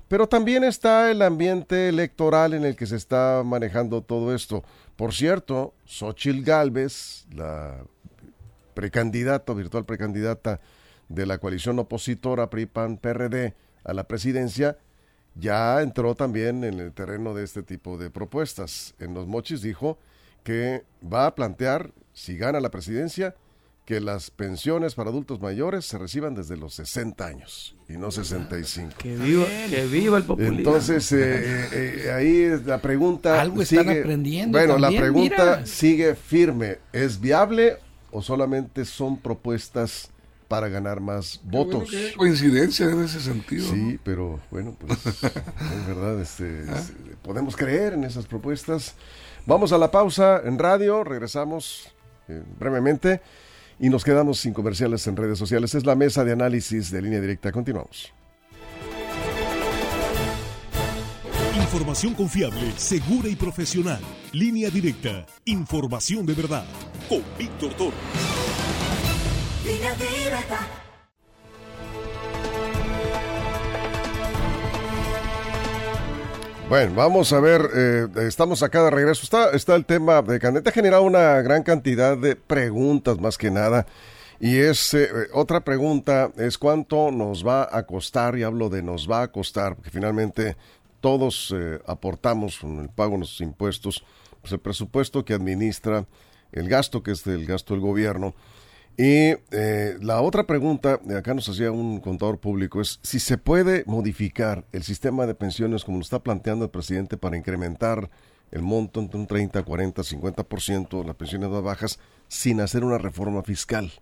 Pero 0.09 0.27
también 0.27 0.65
está 0.65 1.11
el 1.11 1.21
ambiente 1.21 1.91
electoral 1.91 2.55
en 2.55 2.65
el 2.65 2.75
que 2.75 2.87
se 2.87 2.97
está 2.97 3.43
manejando 3.45 4.01
todo 4.01 4.35
esto. 4.35 4.65
Por 4.97 5.13
cierto, 5.13 5.75
Xochil 5.85 6.43
Gálvez, 6.43 7.27
la 7.35 7.85
precandidata, 8.73 9.53
virtual 9.53 9.85
precandidata 9.85 10.59
de 11.11 11.27
la 11.27 11.37
coalición 11.37 11.79
opositora 11.81 12.49
PRI-PAN-PRD 12.49 13.55
a 13.85 13.93
la 13.93 14.09
presidencia, 14.09 14.79
ya 15.39 15.83
entró 15.83 16.15
también 16.15 16.65
en 16.65 16.81
el 16.81 16.93
terreno 16.93 17.35
de 17.35 17.45
este 17.45 17.63
tipo 17.63 17.99
de 17.99 18.11
propuestas. 18.11 18.95
En 18.99 19.15
los 19.15 19.27
mochis 19.27 19.63
dijo 19.63 19.99
que 20.43 20.85
va 21.03 21.27
a 21.27 21.35
plantear, 21.35 21.93
si 22.13 22.37
gana 22.37 22.61
la 22.61 22.71
presidencia, 22.71 23.35
que 23.85 24.01
las 24.01 24.33
pensiones 24.33 24.97
para 24.97 25.11
adultos 25.11 25.41
mayores 25.41 25.85
se 25.85 25.97
reciban 25.97 26.35
desde 26.35 26.57
los 26.57 26.75
60 26.75 27.25
años 27.25 27.77
y 27.89 27.93
no 27.93 28.11
65. 28.11 28.95
Que 28.99 29.17
viva, 29.17 29.47
que 29.71 29.87
viva 29.87 30.19
el 30.19 30.25
populismo. 30.25 30.59
Entonces, 30.59 31.13
eh, 31.13 31.19
eh, 31.21 32.03
eh, 32.07 32.13
ahí 32.13 32.65
la 32.65 32.79
pregunta... 32.79 33.41
Algo 33.41 33.63
están 33.63 33.89
aprendiendo. 33.89 34.59
Bueno, 34.59 34.77
la 34.79 34.89
pregunta 34.89 35.65
sigue 35.67 36.17
firme. 36.17 36.79
¿Es 36.93 37.21
viable 37.21 37.77
o 38.11 38.23
solamente 38.23 38.85
son 38.85 39.19
propuestas 39.19 40.11
para 40.49 40.69
ganar 40.69 41.01
más 41.01 41.41
votos? 41.45 41.91
coincidencia 42.17 42.91
en 42.91 43.03
ese 43.03 43.21
sentido. 43.21 43.67
Sí, 43.71 43.99
pero 44.03 44.41
bueno, 44.51 44.77
pues 44.79 45.07
es 45.07 45.87
verdad, 45.87 46.21
este, 46.21 46.65
¿Ah? 46.69 46.83
podemos 47.23 47.57
creer 47.57 47.95
en 47.95 48.05
esas 48.05 48.27
propuestas. 48.27 48.95
Vamos 49.47 49.73
a 49.73 49.79
la 49.79 49.91
pausa 49.91 50.41
en 50.45 50.59
radio, 50.59 51.05
regresamos 51.05 51.93
brevemente. 52.59 53.21
Y 53.79 53.91
nos 53.91 54.05
quedamos 54.05 54.41
sin 54.41 54.55
comerciales 54.55 55.07
en 55.07 55.17
redes 55.17 55.39
sociales. 55.39 55.75
Es 55.75 55.85
la 55.85 55.95
mesa 55.95 56.25
de 56.25 56.33
análisis 56.33 56.91
de 56.91 57.03
línea 57.03 57.21
directa. 57.21 57.53
Continuamos. 57.53 58.13
Información 61.57 62.15
confiable, 62.15 62.73
segura 62.77 63.29
y 63.29 63.37
profesional. 63.37 64.01
Línea 64.33 64.71
directa. 64.71 65.27
Información 65.45 66.25
de 66.25 66.33
verdad. 66.33 66.65
Con 67.09 67.23
Víctor 67.39 67.75
Toro. 67.75 67.93
Bueno, 76.69 76.95
vamos 76.95 77.33
a 77.33 77.41
ver, 77.41 77.69
eh, 77.75 78.07
estamos 78.29 78.63
acá 78.63 78.85
de 78.85 78.91
regreso. 78.91 79.23
Está, 79.53 79.75
el 79.75 79.85
tema 79.85 80.23
de 80.23 80.39
Candente, 80.39 80.71
ha 80.71 80.73
generado 80.73 81.03
una 81.03 81.43
gran 81.43 81.65
cantidad 81.65 82.17
de 82.17 82.37
preguntas 82.37 83.19
más 83.19 83.37
que 83.39 83.51
nada. 83.51 83.87
Y 84.39 84.57
es 84.59 84.95
eh, 84.95 85.09
otra 85.33 85.61
pregunta 85.61 86.31
es 86.37 86.59
cuánto 86.59 87.11
nos 87.11 87.45
va 87.45 87.69
a 87.71 87.87
costar, 87.87 88.39
y 88.39 88.45
hablo 88.45 88.69
de 88.69 88.83
nos 88.83 89.11
va 89.11 89.23
a 89.23 89.33
costar, 89.33 89.75
porque 89.75 89.91
finalmente 89.91 90.57
todos 91.01 91.53
eh, 91.57 91.81
aportamos 91.87 92.59
con 92.59 92.79
el 92.79 92.89
pago 92.89 93.13
de 93.13 93.19
nuestros 93.19 93.41
impuestos, 93.41 94.05
pues 94.41 94.53
el 94.53 94.61
presupuesto 94.61 95.25
que 95.25 95.35
administra, 95.35 96.05
el 96.53 96.69
gasto 96.69 97.03
que 97.03 97.11
es 97.11 97.25
del 97.25 97.47
gasto 97.47 97.75
del 97.75 97.81
gobierno, 97.81 98.35
y 98.99 99.35
eh, 99.51 99.99
la 100.01 100.23
otra 100.23 100.47
pregunta, 100.47 101.01
acá 101.17 101.35
nos 101.35 101.49
hacía 101.49 101.71
un 101.71 102.01
contador 102.01 102.39
público, 102.39 102.81
es 102.81 102.99
si 103.03 103.19
se 103.21 103.37
puede 103.37 103.85
modificar 103.87 104.65
el 104.73 104.83
sistema 104.85 105.27
de 105.27 105.35
pensiones 105.35 105.85
como 105.85 105.99
lo 105.99 106.03
está 106.03 106.21
planteando 106.21 106.65
el 106.65 106.71
presidente 106.71 107.19
para 107.19 107.37
incrementar 107.37 108.11
el 108.51 108.63
monto 108.63 109.01
entre 109.01 109.19
un 109.19 109.27
30, 109.27 109.63
40, 109.63 110.03
50% 110.03 111.01
de 111.01 111.05
las 111.05 111.17
pensiones 111.17 111.51
más 111.51 111.63
bajas 111.63 111.99
sin 112.29 112.61
hacer 112.61 112.85
una 112.85 112.97
reforma 112.97 113.43
fiscal. 113.43 113.93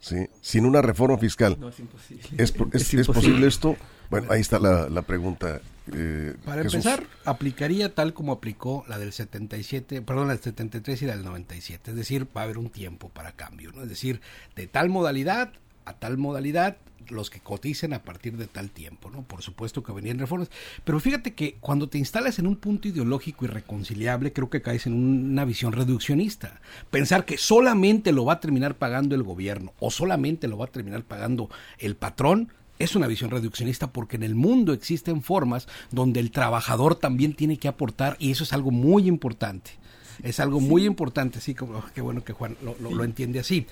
¿Sí? 0.00 0.28
Sin 0.40 0.64
una 0.64 0.80
reforma 0.80 1.18
fiscal. 1.18 1.56
No, 1.58 1.68
es 1.68 1.80
imposible. 1.80 2.28
¿Es, 2.38 2.52
posible 3.06 3.46
esto? 3.46 3.76
Bueno, 4.10 4.28
ahí 4.30 4.40
está 4.40 4.58
la, 4.58 4.88
la 4.88 5.02
pregunta. 5.02 5.60
Eh, 5.94 6.34
Para 6.44 6.62
empezar, 6.62 7.06
aplicaría 7.24 7.94
tal 7.94 8.14
como 8.14 8.32
aplicó 8.32 8.84
la 8.88 8.98
del 8.98 9.12
77, 9.12 10.02
perdón, 10.02 10.28
la 10.28 10.34
del 10.34 10.42
73 10.42 11.02
y 11.02 11.06
la 11.06 11.16
del 11.16 11.24
97. 11.24 11.90
Es 11.90 11.96
decir, 11.96 12.26
va 12.36 12.42
a 12.42 12.44
haber 12.44 12.58
un 12.58 12.70
tiempo 12.70 13.08
para 13.08 13.32
cambio. 13.32 13.72
¿no? 13.72 13.82
Es 13.82 13.88
decir, 13.88 14.20
de 14.56 14.66
tal 14.66 14.88
modalidad 14.88 15.52
a 15.88 15.94
tal 15.94 16.18
modalidad, 16.18 16.76
los 17.08 17.30
que 17.30 17.40
coticen 17.40 17.94
a 17.94 18.02
partir 18.02 18.36
de 18.36 18.46
tal 18.46 18.70
tiempo, 18.70 19.10
¿no? 19.10 19.22
Por 19.22 19.42
supuesto 19.42 19.82
que 19.82 19.92
venían 19.92 20.18
reformas, 20.18 20.50
pero 20.84 21.00
fíjate 21.00 21.32
que 21.32 21.56
cuando 21.60 21.88
te 21.88 21.96
instalas 21.96 22.38
en 22.38 22.46
un 22.46 22.56
punto 22.56 22.88
ideológico 22.88 23.46
irreconciliable, 23.46 24.34
creo 24.34 24.50
que 24.50 24.60
caes 24.60 24.86
en 24.86 24.92
una 24.92 25.46
visión 25.46 25.72
reduccionista. 25.72 26.60
Pensar 26.90 27.24
que 27.24 27.38
solamente 27.38 28.12
lo 28.12 28.26
va 28.26 28.34
a 28.34 28.40
terminar 28.40 28.76
pagando 28.76 29.14
el 29.14 29.22
gobierno 29.22 29.72
o 29.80 29.90
solamente 29.90 30.48
lo 30.48 30.58
va 30.58 30.66
a 30.66 30.70
terminar 30.72 31.02
pagando 31.04 31.48
el 31.78 31.96
patrón, 31.96 32.52
es 32.78 32.96
una 32.96 33.06
visión 33.06 33.30
reduccionista 33.30 33.92
porque 33.92 34.16
en 34.16 34.22
el 34.22 34.34
mundo 34.34 34.72
existen 34.72 35.22
formas 35.22 35.68
donde 35.90 36.20
el 36.20 36.30
trabajador 36.30 36.94
también 36.94 37.34
tiene 37.34 37.58
que 37.58 37.68
aportar 37.68 38.16
y 38.18 38.30
eso 38.30 38.44
es 38.44 38.52
algo 38.52 38.70
muy 38.70 39.08
importante. 39.08 39.72
Es 40.22 40.40
algo 40.40 40.58
muy 40.58 40.84
importante, 40.84 41.38
así 41.38 41.54
como, 41.54 41.78
oh, 41.78 41.84
qué 41.94 42.00
bueno 42.00 42.24
que 42.24 42.32
Juan 42.32 42.56
lo, 42.60 43.04
entiende 43.04 43.38
así. 43.38 43.66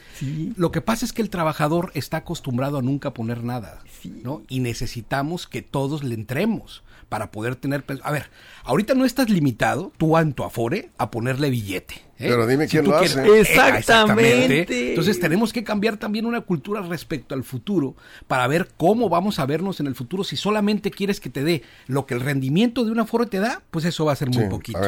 Lo 0.57 0.71
que 0.71 0.81
pasa 0.81 1.05
es 1.05 1.13
que 1.13 1.23
el 1.23 1.29
trabajador 1.29 1.91
está 1.95 2.19
acostumbrado 2.19 2.79
a 2.79 2.83
nunca 2.83 3.13
poner 3.13 3.43
nada, 3.43 3.83
¿no? 4.23 4.43
Y 4.49 4.61
necesitamos 4.61 5.49
que 5.49 5.63
todos 5.63 6.05
le 6.05 6.15
entremos 6.15 6.85
para 7.09 7.31
poder 7.31 7.57
tener... 7.57 7.85
A 8.03 8.11
ver, 8.11 8.31
ahorita 8.65 8.95
no 8.95 9.05
estás 9.05 9.31
limitado, 9.31 9.93
tú 9.97 10.17
en 10.19 10.33
tu 10.33 10.45
afore, 10.45 10.91
a 10.99 11.11
ponerle 11.11 11.51
billete. 11.51 11.95
¿eh? 12.19 12.29
Pero 12.29 12.47
dime 12.47 12.67
quién 12.67 12.87
lo 12.87 12.97
hace. 12.97 13.21
Eh, 13.21 13.41
exactamente. 13.41 14.91
Entonces 14.91 15.21
tenemos 15.21 15.53
que 15.53 15.63
cambiar 15.65 15.97
también 15.97 16.27
una 16.27 16.41
cultura 16.41 16.81
respecto 16.83 17.35
al 17.35 17.45
futuro 17.45 17.95
para 18.27 18.47
ver 18.47 18.69
cómo 18.77 19.09
vamos 19.09 19.39
a 19.39 19.47
vernos 19.47 19.81
en 19.81 19.87
el 19.87 19.95
futuro. 19.95 20.25
Si 20.25 20.37
solamente 20.37 20.91
quieres 20.91 21.21
que 21.21 21.31
te 21.31 21.45
dé 21.45 21.63
lo 21.87 22.07
que 22.07 22.15
el 22.15 22.21
rendimiento 22.21 22.85
de 22.85 22.91
un 22.91 22.99
afore 22.99 23.27
te 23.27 23.39
da, 23.39 23.63
pues 23.71 23.85
eso 23.85 24.05
va 24.05 24.13
a 24.13 24.17
ser 24.17 24.31
muy 24.31 24.49
poquito. 24.49 24.81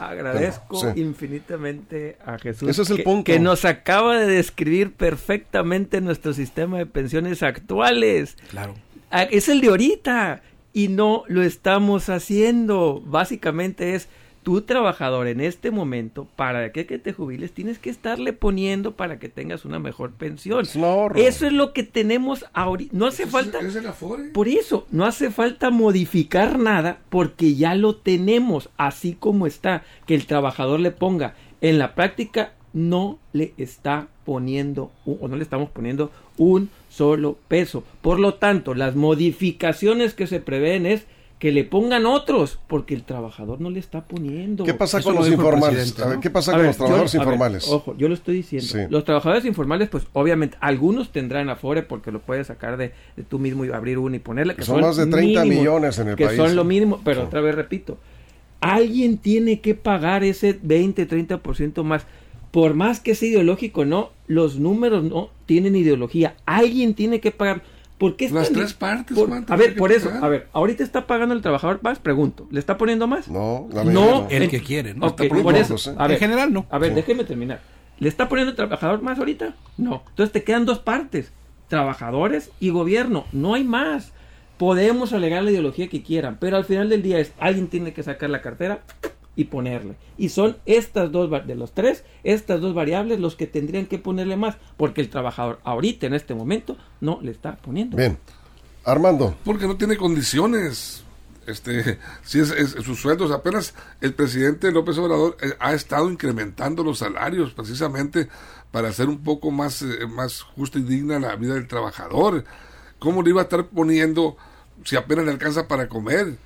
Agradezco 0.00 0.92
infinitamente 0.96 2.16
a 2.24 2.38
Jesús 2.38 2.68
Ese 2.68 2.82
es 2.82 2.90
el 2.90 2.98
que, 2.98 3.02
punto. 3.02 3.24
que 3.24 3.38
nos 3.40 3.64
acaba 3.64 4.18
de 4.18 4.26
describir 4.26 4.92
perfectamente 4.92 6.00
nuestro 6.00 6.32
sistema 6.32 6.78
de 6.78 6.86
pensiones 6.86 7.42
actuales. 7.42 8.36
Claro. 8.50 8.74
Ah, 9.10 9.22
es 9.22 9.48
el 9.48 9.60
de 9.60 9.68
ahorita 9.68 10.42
y 10.76 10.88
no 10.88 11.24
lo 11.26 11.42
estamos 11.42 12.10
haciendo. 12.10 13.02
Básicamente 13.06 13.94
es 13.94 14.10
tu 14.42 14.60
trabajador 14.60 15.26
en 15.26 15.40
este 15.40 15.70
momento, 15.70 16.28
para 16.36 16.70
que, 16.70 16.84
que 16.84 16.98
te 16.98 17.14
jubiles, 17.14 17.52
tienes 17.52 17.78
que 17.78 17.88
estarle 17.88 18.34
poniendo 18.34 18.92
para 18.92 19.18
que 19.18 19.30
tengas 19.30 19.64
una 19.64 19.78
mejor 19.78 20.12
pensión. 20.12 20.66
Eso 21.16 21.46
es 21.46 21.52
lo 21.54 21.72
que 21.72 21.82
tenemos 21.82 22.44
ahorita. 22.52 22.94
No 22.94 23.06
hace 23.06 23.22
Eso 23.22 23.32
falta. 23.32 23.58
es 23.60 23.74
el 23.74 23.86
Afore. 23.86 24.24
Por 24.24 24.48
eso, 24.48 24.86
no 24.90 25.06
hace 25.06 25.30
falta 25.30 25.70
modificar 25.70 26.58
nada 26.58 26.98
porque 27.08 27.54
ya 27.54 27.74
lo 27.74 27.96
tenemos 27.96 28.68
así 28.76 29.16
como 29.18 29.46
está. 29.46 29.82
Que 30.04 30.14
el 30.14 30.26
trabajador 30.26 30.78
le 30.78 30.90
ponga. 30.90 31.36
En 31.62 31.78
la 31.78 31.94
práctica 31.94 32.52
no 32.74 33.18
le 33.32 33.54
está 33.56 34.08
poniendo 34.26 34.92
o 35.06 35.26
no 35.26 35.36
le 35.36 35.42
estamos 35.42 35.70
poniendo 35.70 36.10
un 36.36 36.68
solo 36.96 37.36
peso. 37.48 37.84
Por 38.02 38.18
lo 38.20 38.34
tanto, 38.34 38.74
las 38.74 38.94
modificaciones 38.96 40.14
que 40.14 40.26
se 40.26 40.40
prevén 40.40 40.86
es 40.86 41.06
que 41.38 41.52
le 41.52 41.64
pongan 41.64 42.06
otros 42.06 42.58
porque 42.66 42.94
el 42.94 43.02
trabajador 43.02 43.60
no 43.60 43.68
le 43.68 43.78
está 43.78 44.06
poniendo. 44.08 44.64
¿Qué 44.64 44.72
pasa 44.72 44.98
Eso 45.00 45.08
con 45.10 45.16
lo 45.16 45.20
los 45.20 45.30
informales? 45.30 45.94
¿Qué 46.22 46.30
pasa 46.30 46.52
A 46.52 46.54
con 46.54 46.60
ver, 46.62 46.68
los 46.68 46.76
trabajadores 46.78 47.12
yo- 47.12 47.20
a 47.20 47.24
ver, 47.24 47.34
informales? 47.34 47.68
ojo, 47.68 47.94
yo 47.98 48.08
lo 48.08 48.14
estoy 48.14 48.36
diciendo. 48.36 48.66
Sí. 48.66 48.78
Los 48.88 49.04
trabajadores 49.04 49.44
informales, 49.44 49.90
pues 49.90 50.04
obviamente, 50.14 50.56
algunos 50.60 51.10
tendrán 51.12 51.50
Afore 51.50 51.82
porque 51.82 52.10
lo 52.10 52.20
puedes 52.20 52.46
sacar 52.46 52.78
de, 52.78 52.92
de 53.16 53.22
tú 53.22 53.38
mismo 53.38 53.66
y 53.66 53.68
abrir 53.68 53.98
uno 53.98 54.16
y 54.16 54.18
ponerle. 54.18 54.54
Que 54.56 54.62
Son 54.62 54.80
más 54.80 54.96
de 54.96 55.04
30 55.06 55.42
mínimos, 55.42 55.58
millones 55.62 55.98
en 55.98 56.08
el 56.08 56.16
que 56.16 56.24
país. 56.24 56.38
son 56.38 56.56
lo 56.56 56.64
mínimo, 56.64 57.02
pero 57.04 57.20
Sí. 57.20 57.26
otra 57.26 57.42
vez 57.42 57.54
repito, 57.54 57.98
alguien 58.60 59.18
tiene 59.18 59.60
que 59.60 59.74
pagar 59.74 60.24
ese 60.24 60.58
20, 60.62 61.06
30% 61.06 61.84
más. 61.84 62.06
Por 62.56 62.72
más 62.72 63.00
que 63.00 63.14
sea 63.14 63.28
ideológico, 63.28 63.84
no, 63.84 64.12
los 64.28 64.58
números 64.58 65.04
no 65.04 65.28
tienen 65.44 65.76
ideología. 65.76 66.36
Alguien 66.46 66.94
tiene 66.94 67.20
que 67.20 67.30
pagar. 67.30 67.60
¿Por 67.98 68.16
qué 68.16 68.30
Las 68.30 68.44
están- 68.44 68.62
tres 68.62 68.72
partes, 68.72 69.14
por- 69.14 69.28
Juan, 69.28 69.44
a 69.46 69.56
ver, 69.56 69.76
por 69.76 69.92
eso, 69.92 70.06
pagar. 70.08 70.24
a 70.24 70.28
ver, 70.30 70.48
ahorita 70.54 70.82
está 70.82 71.06
pagando 71.06 71.34
el 71.34 71.42
trabajador 71.42 71.80
más, 71.82 71.98
pregunto, 71.98 72.46
¿le 72.50 72.58
está 72.58 72.78
poniendo 72.78 73.06
más? 73.06 73.28
No, 73.28 73.68
la 73.74 73.84
No, 73.84 74.22
mayoría 74.22 74.38
El 74.38 74.48
que 74.48 74.62
quiere, 74.62 74.94
¿no? 74.94 75.04
Ok, 75.08 75.20
Está 75.20 75.28
poniendo 75.28 75.42
por 75.42 75.54
eso, 75.60 75.90
a 75.98 76.04
En 76.04 76.08
ver, 76.12 76.18
general, 76.18 76.50
no. 76.50 76.64
A 76.70 76.78
ver, 76.78 76.92
Sí. 76.92 76.94
déjeme 76.94 77.24
terminar. 77.24 77.60
¿Le 77.98 78.08
está 78.08 78.26
poniendo 78.26 78.52
el 78.52 78.56
trabajador 78.56 79.02
más 79.02 79.18
ahorita? 79.18 79.54
No. 79.76 80.02
Entonces 80.08 80.32
te 80.32 80.42
quedan 80.42 80.64
dos 80.64 80.78
partes, 80.78 81.32
trabajadores 81.68 82.52
y 82.58 82.70
gobierno. 82.70 83.26
No 83.32 83.52
hay 83.52 83.64
más. 83.64 84.12
Podemos 84.56 85.12
alegar 85.12 85.42
la 85.42 85.50
ideología 85.50 85.88
que 85.88 86.02
quieran, 86.02 86.38
pero 86.40 86.56
al 86.56 86.64
final 86.64 86.88
del 86.88 87.02
día 87.02 87.18
es 87.18 87.32
alguien 87.38 87.68
tiene 87.68 87.92
que 87.92 88.02
sacar 88.02 88.30
la 88.30 88.40
cartera 88.40 88.80
y 89.36 89.44
ponerle. 89.44 89.96
Y 90.18 90.30
son 90.30 90.56
estas 90.66 91.12
dos 91.12 91.30
de 91.46 91.54
los 91.54 91.72
tres, 91.72 92.04
estas 92.24 92.60
dos 92.60 92.74
variables 92.74 93.20
los 93.20 93.36
que 93.36 93.46
tendrían 93.46 93.86
que 93.86 93.98
ponerle 93.98 94.36
más, 94.36 94.56
porque 94.76 95.02
el 95.02 95.10
trabajador 95.10 95.60
ahorita 95.62 96.06
en 96.06 96.14
este 96.14 96.34
momento 96.34 96.76
no 97.00 97.20
le 97.22 97.30
está 97.30 97.56
poniendo. 97.56 97.96
Bien. 97.96 98.18
Armando, 98.84 99.34
Porque 99.44 99.66
no 99.66 99.76
tiene 99.76 99.96
condiciones. 99.96 101.02
Este, 101.46 101.98
si 102.24 102.40
es, 102.40 102.50
es- 102.50 102.70
sus 102.84 102.98
sueldos, 103.00 103.30
apenas 103.30 103.74
el 104.00 104.14
presidente 104.14 104.72
López 104.72 104.96
Obrador 104.98 105.36
eh, 105.42 105.52
ha 105.60 105.74
estado 105.74 106.10
incrementando 106.10 106.82
los 106.82 106.98
salarios 106.98 107.52
precisamente 107.52 108.28
para 108.70 108.88
hacer 108.88 109.08
un 109.08 109.18
poco 109.18 109.50
más, 109.50 109.82
eh, 109.82 110.06
más 110.08 110.40
justa 110.42 110.78
y 110.78 110.82
digna 110.82 111.18
la 111.18 111.36
vida 111.36 111.54
del 111.54 111.68
trabajador. 111.68 112.44
¿Cómo 112.98 113.22
le 113.22 113.30
iba 113.30 113.40
a 113.42 113.44
estar 113.44 113.66
poniendo 113.66 114.36
si 114.84 114.96
apenas 114.96 115.24
le 115.24 115.32
alcanza 115.32 115.68
para 115.68 115.88
comer? 115.88 116.36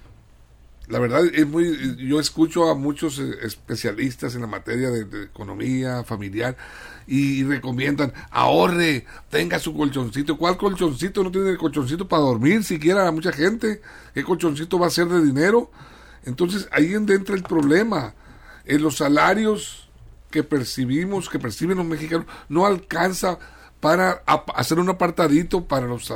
La 0.90 0.98
verdad 0.98 1.24
es 1.24 1.46
muy, 1.46 1.96
yo 1.96 2.18
escucho 2.18 2.68
a 2.68 2.74
muchos 2.74 3.20
eh, 3.20 3.30
especialistas 3.42 4.34
en 4.34 4.40
la 4.40 4.48
materia 4.48 4.90
de, 4.90 5.22
economía 5.22 6.02
familiar 6.02 6.56
y, 7.06 7.44
recomiendan 7.44 8.12
ahorre, 8.30 9.06
tenga 9.30 9.60
su 9.60 9.72
colchoncito. 9.72 10.36
¿Cuál 10.36 10.56
colchoncito? 10.56 11.22
No 11.22 11.30
tiene 11.30 11.50
el 11.50 11.58
colchoncito 11.58 12.08
para 12.08 12.22
dormir 12.22 12.64
siquiera 12.64 13.06
a 13.06 13.12
mucha 13.12 13.30
gente. 13.30 13.80
¿Qué 14.12 14.24
colchoncito 14.24 14.80
va 14.80 14.88
a 14.88 14.90
ser 14.90 15.06
de 15.06 15.24
dinero? 15.24 15.70
Entonces 16.24 16.68
ahí 16.72 16.92
en 16.92 17.08
entra 17.08 17.36
el 17.36 17.44
problema. 17.44 18.14
En 18.64 18.82
los 18.82 18.96
salarios 18.96 19.88
que 20.32 20.42
percibimos, 20.42 21.28
que 21.28 21.38
perciben 21.38 21.78
los 21.78 21.86
mexicanos, 21.86 22.26
no 22.48 22.66
alcanza 22.66 23.38
para 23.78 24.22
hacer 24.56 24.80
un 24.80 24.88
apartadito 24.88 25.64
para 25.66 25.86
los 25.86 26.12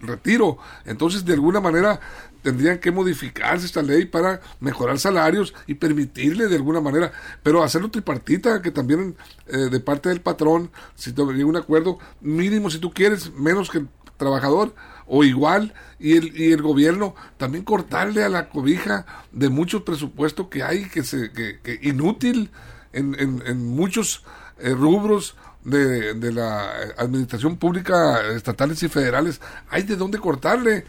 retiro. 0.00 0.58
Entonces, 0.84 1.24
de 1.24 1.34
alguna 1.34 1.60
manera, 1.60 2.00
tendrían 2.44 2.78
que 2.78 2.92
modificarse 2.92 3.64
esta 3.64 3.82
ley 3.82 4.04
para 4.04 4.42
mejorar 4.60 4.98
salarios 4.98 5.54
y 5.66 5.74
permitirle 5.74 6.46
de 6.46 6.56
alguna 6.56 6.82
manera, 6.82 7.10
pero 7.42 7.64
hacerlo 7.64 7.90
tripartita, 7.90 8.60
que 8.60 8.70
también 8.70 9.16
eh, 9.46 9.56
de 9.56 9.80
parte 9.80 10.10
del 10.10 10.20
patrón, 10.20 10.70
si 10.94 11.12
te 11.12 11.24
llega 11.24 11.46
un 11.46 11.56
acuerdo 11.56 11.98
mínimo, 12.20 12.68
si 12.68 12.78
tú 12.78 12.92
quieres, 12.92 13.32
menos 13.32 13.70
que 13.70 13.78
el 13.78 13.88
trabajador, 14.18 14.74
o 15.06 15.24
igual, 15.24 15.72
y 15.98 16.18
el, 16.18 16.38
y 16.38 16.52
el 16.52 16.60
gobierno 16.60 17.14
también 17.38 17.64
cortarle 17.64 18.22
a 18.22 18.28
la 18.28 18.50
cobija 18.50 19.06
de 19.32 19.48
mucho 19.48 19.86
presupuesto 19.86 20.50
que 20.50 20.62
hay, 20.62 20.84
que 20.90 21.02
se 21.02 21.32
que, 21.32 21.60
que 21.60 21.80
inútil 21.82 22.50
en, 22.92 23.18
en, 23.18 23.42
en 23.46 23.66
muchos 23.66 24.22
eh, 24.58 24.74
rubros 24.74 25.34
de, 25.64 26.12
de 26.12 26.30
la 26.30 26.70
administración 26.98 27.56
pública 27.56 28.20
estatales 28.34 28.82
y 28.82 28.88
federales, 28.88 29.40
hay 29.70 29.84
de 29.84 29.96
dónde 29.96 30.18
cortarle, 30.18 30.84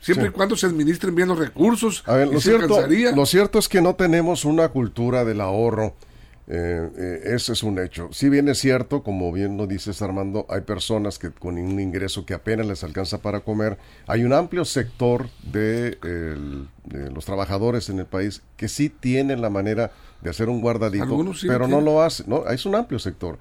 siempre 0.00 0.26
Sí. 0.26 0.30
y 0.30 0.32
cuando 0.34 0.56
se 0.56 0.66
administren 0.66 1.14
bien 1.14 1.28
los 1.28 1.38
recursos, 1.38 2.02
a 2.06 2.14
ver, 2.16 2.28
y 2.28 2.32
lo 2.34 2.40
cierto, 2.40 2.64
alcanzaría. 2.76 3.12
lo 3.12 3.26
cierto 3.26 3.58
es 3.58 3.68
que 3.68 3.80
no 3.80 3.94
tenemos 3.94 4.44
una 4.44 4.68
cultura 4.68 5.24
del 5.24 5.40
ahorro. 5.40 5.94
Eh, 6.52 6.88
eh, 6.98 7.20
ese 7.36 7.52
es 7.52 7.62
un 7.62 7.78
hecho. 7.78 8.08
Si 8.10 8.28
bien 8.28 8.48
es 8.48 8.58
cierto, 8.58 9.04
como 9.04 9.30
bien 9.30 9.56
lo 9.56 9.68
dices 9.68 10.02
Armando, 10.02 10.46
hay 10.48 10.62
personas 10.62 11.16
que 11.20 11.30
con 11.30 11.56
un 11.58 11.78
ingreso 11.78 12.26
que 12.26 12.34
apenas 12.34 12.66
les 12.66 12.82
alcanza 12.82 13.18
para 13.22 13.38
comer. 13.40 13.78
Hay 14.08 14.24
un 14.24 14.32
amplio 14.32 14.64
sector 14.64 15.28
de, 15.44 15.96
el- 16.02 16.66
de 16.86 17.08
los 17.12 17.24
trabajadores 17.24 17.88
en 17.88 18.00
el 18.00 18.06
país 18.06 18.42
que 18.56 18.66
sí 18.66 18.88
tienen 18.88 19.40
la 19.42 19.48
manera 19.48 19.92
de 20.22 20.30
hacer 20.30 20.48
un 20.48 20.60
guardadito, 20.60 21.34
sí 21.34 21.46
pero 21.46 21.68
no 21.68 21.80
lo 21.80 22.02
hacen. 22.02 22.26
No, 22.28 22.44
es 22.48 22.66
un 22.66 22.74
amplio 22.74 22.98
sector. 22.98 23.38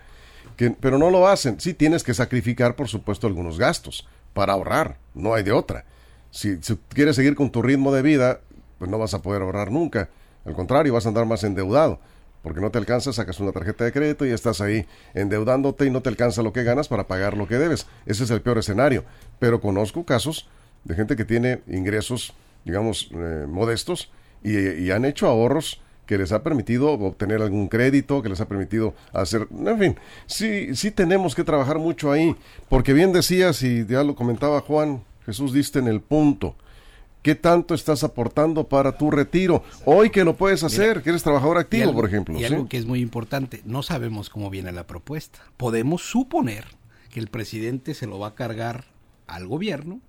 Que, 0.56 0.70
pero 0.70 1.00
no 1.00 1.10
lo 1.10 1.28
hacen. 1.28 1.60
Sí 1.60 1.74
tienes 1.74 2.04
que 2.04 2.14
sacrificar, 2.14 2.76
por 2.76 2.90
supuesto, 2.90 3.26
algunos 3.26 3.58
gastos 3.58 4.08
para 4.36 4.54
ahorrar. 4.54 4.98
No 5.16 5.34
hay 5.34 5.42
de 5.42 5.52
otra. 5.52 5.84
Si, 6.32 6.62
si 6.62 6.78
quieres 6.90 7.16
seguir 7.16 7.36
con 7.36 7.52
tu 7.52 7.62
ritmo 7.62 7.92
de 7.92 8.02
vida, 8.02 8.42
pues 8.78 8.90
no 8.90 8.98
vas 8.98 9.14
a 9.14 9.22
poder 9.22 9.42
ahorrar 9.42 9.72
nunca. 9.72 10.10
Al 10.46 10.54
contrario, 10.54 10.94
vas 10.94 11.06
a 11.06 11.10
andar 11.10 11.26
más 11.26 11.44
endeudado. 11.44 12.00
Porque 12.42 12.62
no 12.62 12.72
te 12.72 12.78
alcanza, 12.78 13.12
sacas 13.12 13.40
una 13.40 13.52
tarjeta 13.52 13.84
de 13.84 13.92
crédito 13.92 14.26
y 14.26 14.30
estás 14.30 14.62
ahí 14.62 14.86
endeudándote 15.14 15.86
y 15.86 15.90
no 15.90 16.02
te 16.02 16.10
alcanza 16.10 16.42
lo 16.42 16.54
que 16.54 16.64
ganas 16.64 16.88
para 16.88 17.06
pagar 17.06 17.36
lo 17.36 17.48
que 17.48 17.58
debes. 17.58 17.86
Ese 18.06 18.24
es 18.24 18.32
el 18.32 18.42
peor 18.42 18.58
escenario. 18.58 19.04
Pero 19.40 19.60
conozco 19.60 20.06
casos 20.06 20.48
de 20.86 20.96
gente 20.96 21.18
que 21.18 21.26
tiene 21.26 21.62
ingresos, 21.68 22.34
digamos, 22.64 23.10
eh, 23.12 23.46
modestos 23.48 24.10
y, 24.42 24.58
y 24.58 24.92
han 24.92 25.04
hecho 25.04 25.28
ahorros 25.28 25.82
que 26.10 26.18
les 26.18 26.32
ha 26.32 26.42
permitido 26.42 26.94
obtener 26.94 27.40
algún 27.40 27.68
crédito, 27.68 28.24
que 28.24 28.30
les 28.30 28.42
ha 28.42 28.48
permitido 28.48 28.96
hacer, 29.14 29.48
en 29.52 29.78
fin, 29.78 29.96
sí, 30.26 30.76
sí 30.76 30.90
tenemos 30.90 31.36
que 31.36 31.44
trabajar 31.44 31.78
mucho 31.78 32.12
ahí, 32.12 32.36
porque 32.68 32.94
bien 32.94 33.14
decías 33.14 33.62
y 33.62 33.86
ya 33.86 34.04
lo 34.04 34.16
comentaba 34.16 34.60
Juan, 34.62 35.04
Jesús 35.30 35.54
diste 35.54 35.80
en 35.80 35.88
el 35.88 36.02
punto. 36.02 36.56
¿Qué 37.22 37.36
tanto 37.36 37.74
estás 37.76 38.04
aportando 38.04 38.68
para 38.68 38.98
tu 38.98 39.12
retiro? 39.12 39.64
Hoy 39.86 40.10
que 40.10 40.24
lo 40.24 40.36
puedes 40.38 40.64
hacer, 40.64 41.02
que 41.04 41.10
eres 41.10 41.22
trabajador 41.24 41.58
activo, 41.58 41.84
algo- 41.90 41.96
por 42.02 42.10
ejemplo. 42.10 42.36
Y 42.36 42.40
¿sí? 42.40 42.46
algo 42.46 42.68
que 42.70 42.78
es 42.78 42.86
muy 42.86 43.02
importante, 43.02 43.62
no 43.66 43.84
sabemos 43.84 44.30
cómo 44.30 44.50
viene 44.50 44.72
la 44.72 44.88
propuesta. 44.88 45.40
Podemos 45.58 46.02
suponer 46.10 46.66
que 47.10 47.20
el 47.20 47.28
presidente 47.28 47.94
se 47.94 48.08
lo 48.08 48.20
va 48.20 48.28
a 48.30 48.36
cargar 48.36 48.86
al 49.28 49.48
gobierno 49.48 50.00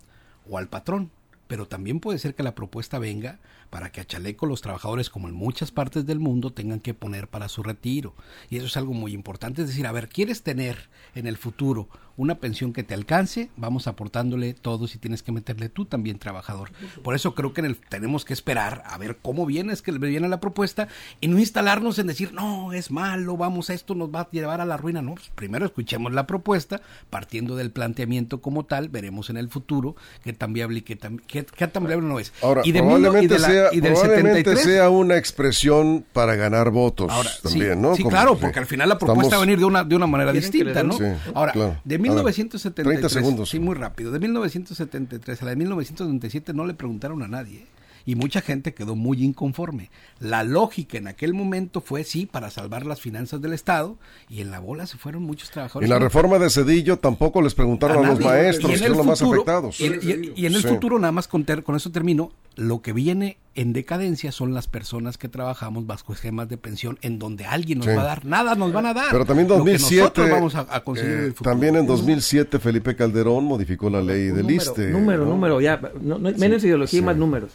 o 0.49 0.57
al 0.57 0.69
patrón, 0.69 1.11
pero 1.49 1.67
también 1.67 1.99
puede 1.99 2.19
ser 2.21 2.35
que 2.37 2.45
la 2.45 2.55
propuesta 2.55 2.99
venga 3.01 3.41
para 3.71 3.91
que 3.93 4.01
a 4.01 4.05
chaleco 4.05 4.47
los 4.47 4.61
trabajadores, 4.61 5.09
como 5.11 5.29
en 5.29 5.35
muchas 5.35 5.71
partes 5.71 6.05
del 6.05 6.19
mundo, 6.19 6.53
tengan 6.53 6.81
que 6.81 6.93
poner 6.95 7.29
para 7.29 7.49
su 7.49 7.63
retiro. 7.63 8.15
Y 8.51 8.57
eso 8.57 8.67
es 8.67 8.77
algo 8.77 8.93
muy 8.93 9.13
importante. 9.13 9.63
Es 9.63 9.69
decir, 9.69 9.87
a 9.87 9.93
ver, 9.93 10.09
¿quieres 10.09 10.43
tener 10.43 10.89
en 11.15 11.27
el 11.27 11.37
futuro 11.37 11.89
una 12.17 12.35
pensión 12.35 12.73
que 12.73 12.83
te 12.83 12.93
alcance? 12.95 13.49
Vamos 13.57 13.87
aportándole 13.87 14.53
todos 14.55 14.95
y 14.95 14.99
tienes 14.99 15.23
que 15.23 15.33
meterle 15.33 15.69
tú 15.69 15.85
también, 15.87 16.19
trabajador. 16.19 16.73
Por 17.05 17.15
eso 17.15 17.35
creo 17.35 17.55
que 17.55 17.61
en 17.61 17.67
el, 17.67 17.77
tenemos 17.77 18.25
que 18.25 18.33
esperar 18.35 18.83
a 18.87 18.99
ver 18.99 19.19
cómo 19.23 19.47
viene, 19.47 19.73
es 19.73 19.83
que 19.83 19.93
viene 19.93 20.29
la 20.29 20.41
propuesta 20.41 20.89
y 21.21 21.29
no 21.29 21.39
instalarnos 21.39 21.99
en 21.99 22.09
decir, 22.09 22.33
no, 22.35 22.73
es 22.73 22.91
malo, 22.91 23.37
vamos, 23.37 23.71
esto 23.71 23.95
nos 23.95 24.11
va 24.13 24.23
a 24.23 24.31
llevar 24.31 24.61
a 24.61 24.65
la 24.67 24.77
ruina. 24.77 25.01
No, 25.01 25.15
pues 25.15 25.31
primero 25.35 25.65
escuchemos 25.65 26.13
la 26.13 26.27
propuesta, 26.27 26.83
partiendo 27.09 27.55
del 27.57 27.71
planteamiento 27.71 28.41
como 28.41 28.65
tal, 28.65 28.89
veremos 28.89 29.31
en 29.31 29.37
el 29.37 29.49
futuro 29.49 29.95
qué 30.25 30.33
tan 30.33 30.53
viable 30.53 30.81
y 30.81 30.83
qué 30.83 30.97
tan, 30.97 31.19
qué, 31.21 31.47
qué 31.47 31.69
tan 31.69 31.87
viable 31.87 32.07
no 32.09 32.19
es. 32.19 32.33
Ahora, 32.43 32.63
y 32.65 32.73
de 32.73 32.81
probablemente, 32.81 33.25
y 33.25 33.29
de 33.29 33.39
la- 33.39 33.49
sea, 33.49 33.60
y 33.73 33.81
del 33.81 33.93
probablemente 33.93 34.51
73, 34.51 34.63
sea 34.65 34.89
una 34.91 35.17
expresión 35.17 36.05
para 36.13 36.35
ganar 36.37 36.71
votos 36.71 37.11
Ahora, 37.11 37.31
también, 37.43 37.75
sí, 37.75 37.81
¿no? 37.81 37.95
sí, 37.97 38.03
Como 38.03 38.11
claro, 38.15 38.35
que 38.37 38.41
porque 38.43 38.59
al 38.59 38.67
final 38.67 38.89
la 38.89 38.99
propuesta 38.99 39.23
estamos- 39.23 39.33
va 39.35 39.37
a 39.37 39.47
venir 39.47 39.59
de 39.59 39.65
una, 39.65 39.85
de 39.85 39.97
una 39.97 40.07
manera 40.07 40.33
¿Quieren 40.33 40.51
que 40.51 40.57
distinta, 40.59 40.83
¿no? 40.83 40.93
Sí, 40.95 41.05
Ahora, 41.35 41.53
claro. 41.53 41.71
de 41.85 41.95
A 41.95 41.99
ver, 41.99 42.01
1973, 42.01 42.85
30 43.01 43.09
segundos. 43.09 43.51
sí, 43.51 43.59
muy 43.61 43.75
rápido, 43.75 44.11
de 44.13 44.19
1973 44.21 45.43
a 45.43 45.45
la 45.45 45.51
de 45.51 45.57
1997 45.57 46.53
no 46.55 46.65
le 46.67 46.75
preguntaron 46.75 47.23
a 47.23 47.29
nadie. 47.29 47.67
Y 48.05 48.15
mucha 48.15 48.41
gente 48.41 48.75
quedó 48.75 48.97
muy 48.97 49.23
inconforme. 49.23 49.91
La 50.19 50.45
lógica 50.45 50.99
en 50.99 51.09
aquel 51.09 51.35
momento 51.35 51.81
fue 51.81 52.05
sí 52.05 52.27
para 52.27 52.51
salvar 52.51 52.87
las 52.87 53.01
finanzas 53.01 53.41
del 53.41 53.53
Estado 53.53 53.97
y 54.29 54.41
en 54.41 54.51
la 54.51 54.61
bola 54.61 54.87
se 54.87 54.99
fueron 54.99 55.23
muchos 55.23 55.51
trabajadores. 55.51 55.89
En 55.89 55.91
la 55.91 55.99
reforma 55.99 56.39
de 56.39 56.51
Cedillo 56.51 56.99
tampoco 56.99 57.43
les 57.43 57.55
preguntaron 57.55 58.05
a, 58.05 58.09
los 58.09 58.21
maestros, 58.21 58.73
que 58.73 58.79
son 58.79 58.97
los 58.97 59.07
más 59.07 59.23
afectados. 59.23 59.81
Y, 59.81 60.47
en 60.47 60.55
el 60.55 60.63
futuro, 60.63 60.99
nada 60.99 61.13
más 61.13 61.29
con, 61.29 61.45
con 61.65 61.77
eso 61.77 61.91
termino, 61.91 62.33
lo 62.57 62.83
que 62.83 62.93
viene 62.93 63.39
en 63.55 63.73
decadencia 63.73 64.33
son 64.33 64.55
las 64.55 64.69
personas 64.69 65.19
que 65.19 65.29
trabajamos 65.29 65.87
bajo 65.87 66.13
esquemas 66.13 66.49
de 66.49 66.57
pensión 66.57 66.99
en 67.03 67.19
donde 67.19 67.45
alguien 67.45 67.79
nos 67.79 67.89
va 67.89 68.03
a 68.03 68.05
dar, 68.05 68.25
nada 68.25 68.55
nos 68.55 68.73
van 68.73 68.87
a 68.87 68.95
dar. 68.95 69.09
Pero 69.11 69.25
también 69.25 69.49
2007, 69.49 70.31
vamos 70.31 70.55
a, 70.55 70.81
conseguir 70.83 71.13
eh, 71.13 71.35
también 71.43 71.77
en 71.77 71.87
2007 71.87 72.59
Felipe 72.59 72.95
Calderón 72.95 73.45
modificó 73.45 73.91
la 73.91 74.03
ley 74.03 74.27
del 74.29 74.51
ISTE. 74.51 74.91
Número, 74.91 75.25
número, 75.25 75.61
ya, 75.61 75.81
menos 76.01 76.63
ideología 76.65 76.99
y 76.99 77.03
más 77.03 77.17
números. 77.17 77.53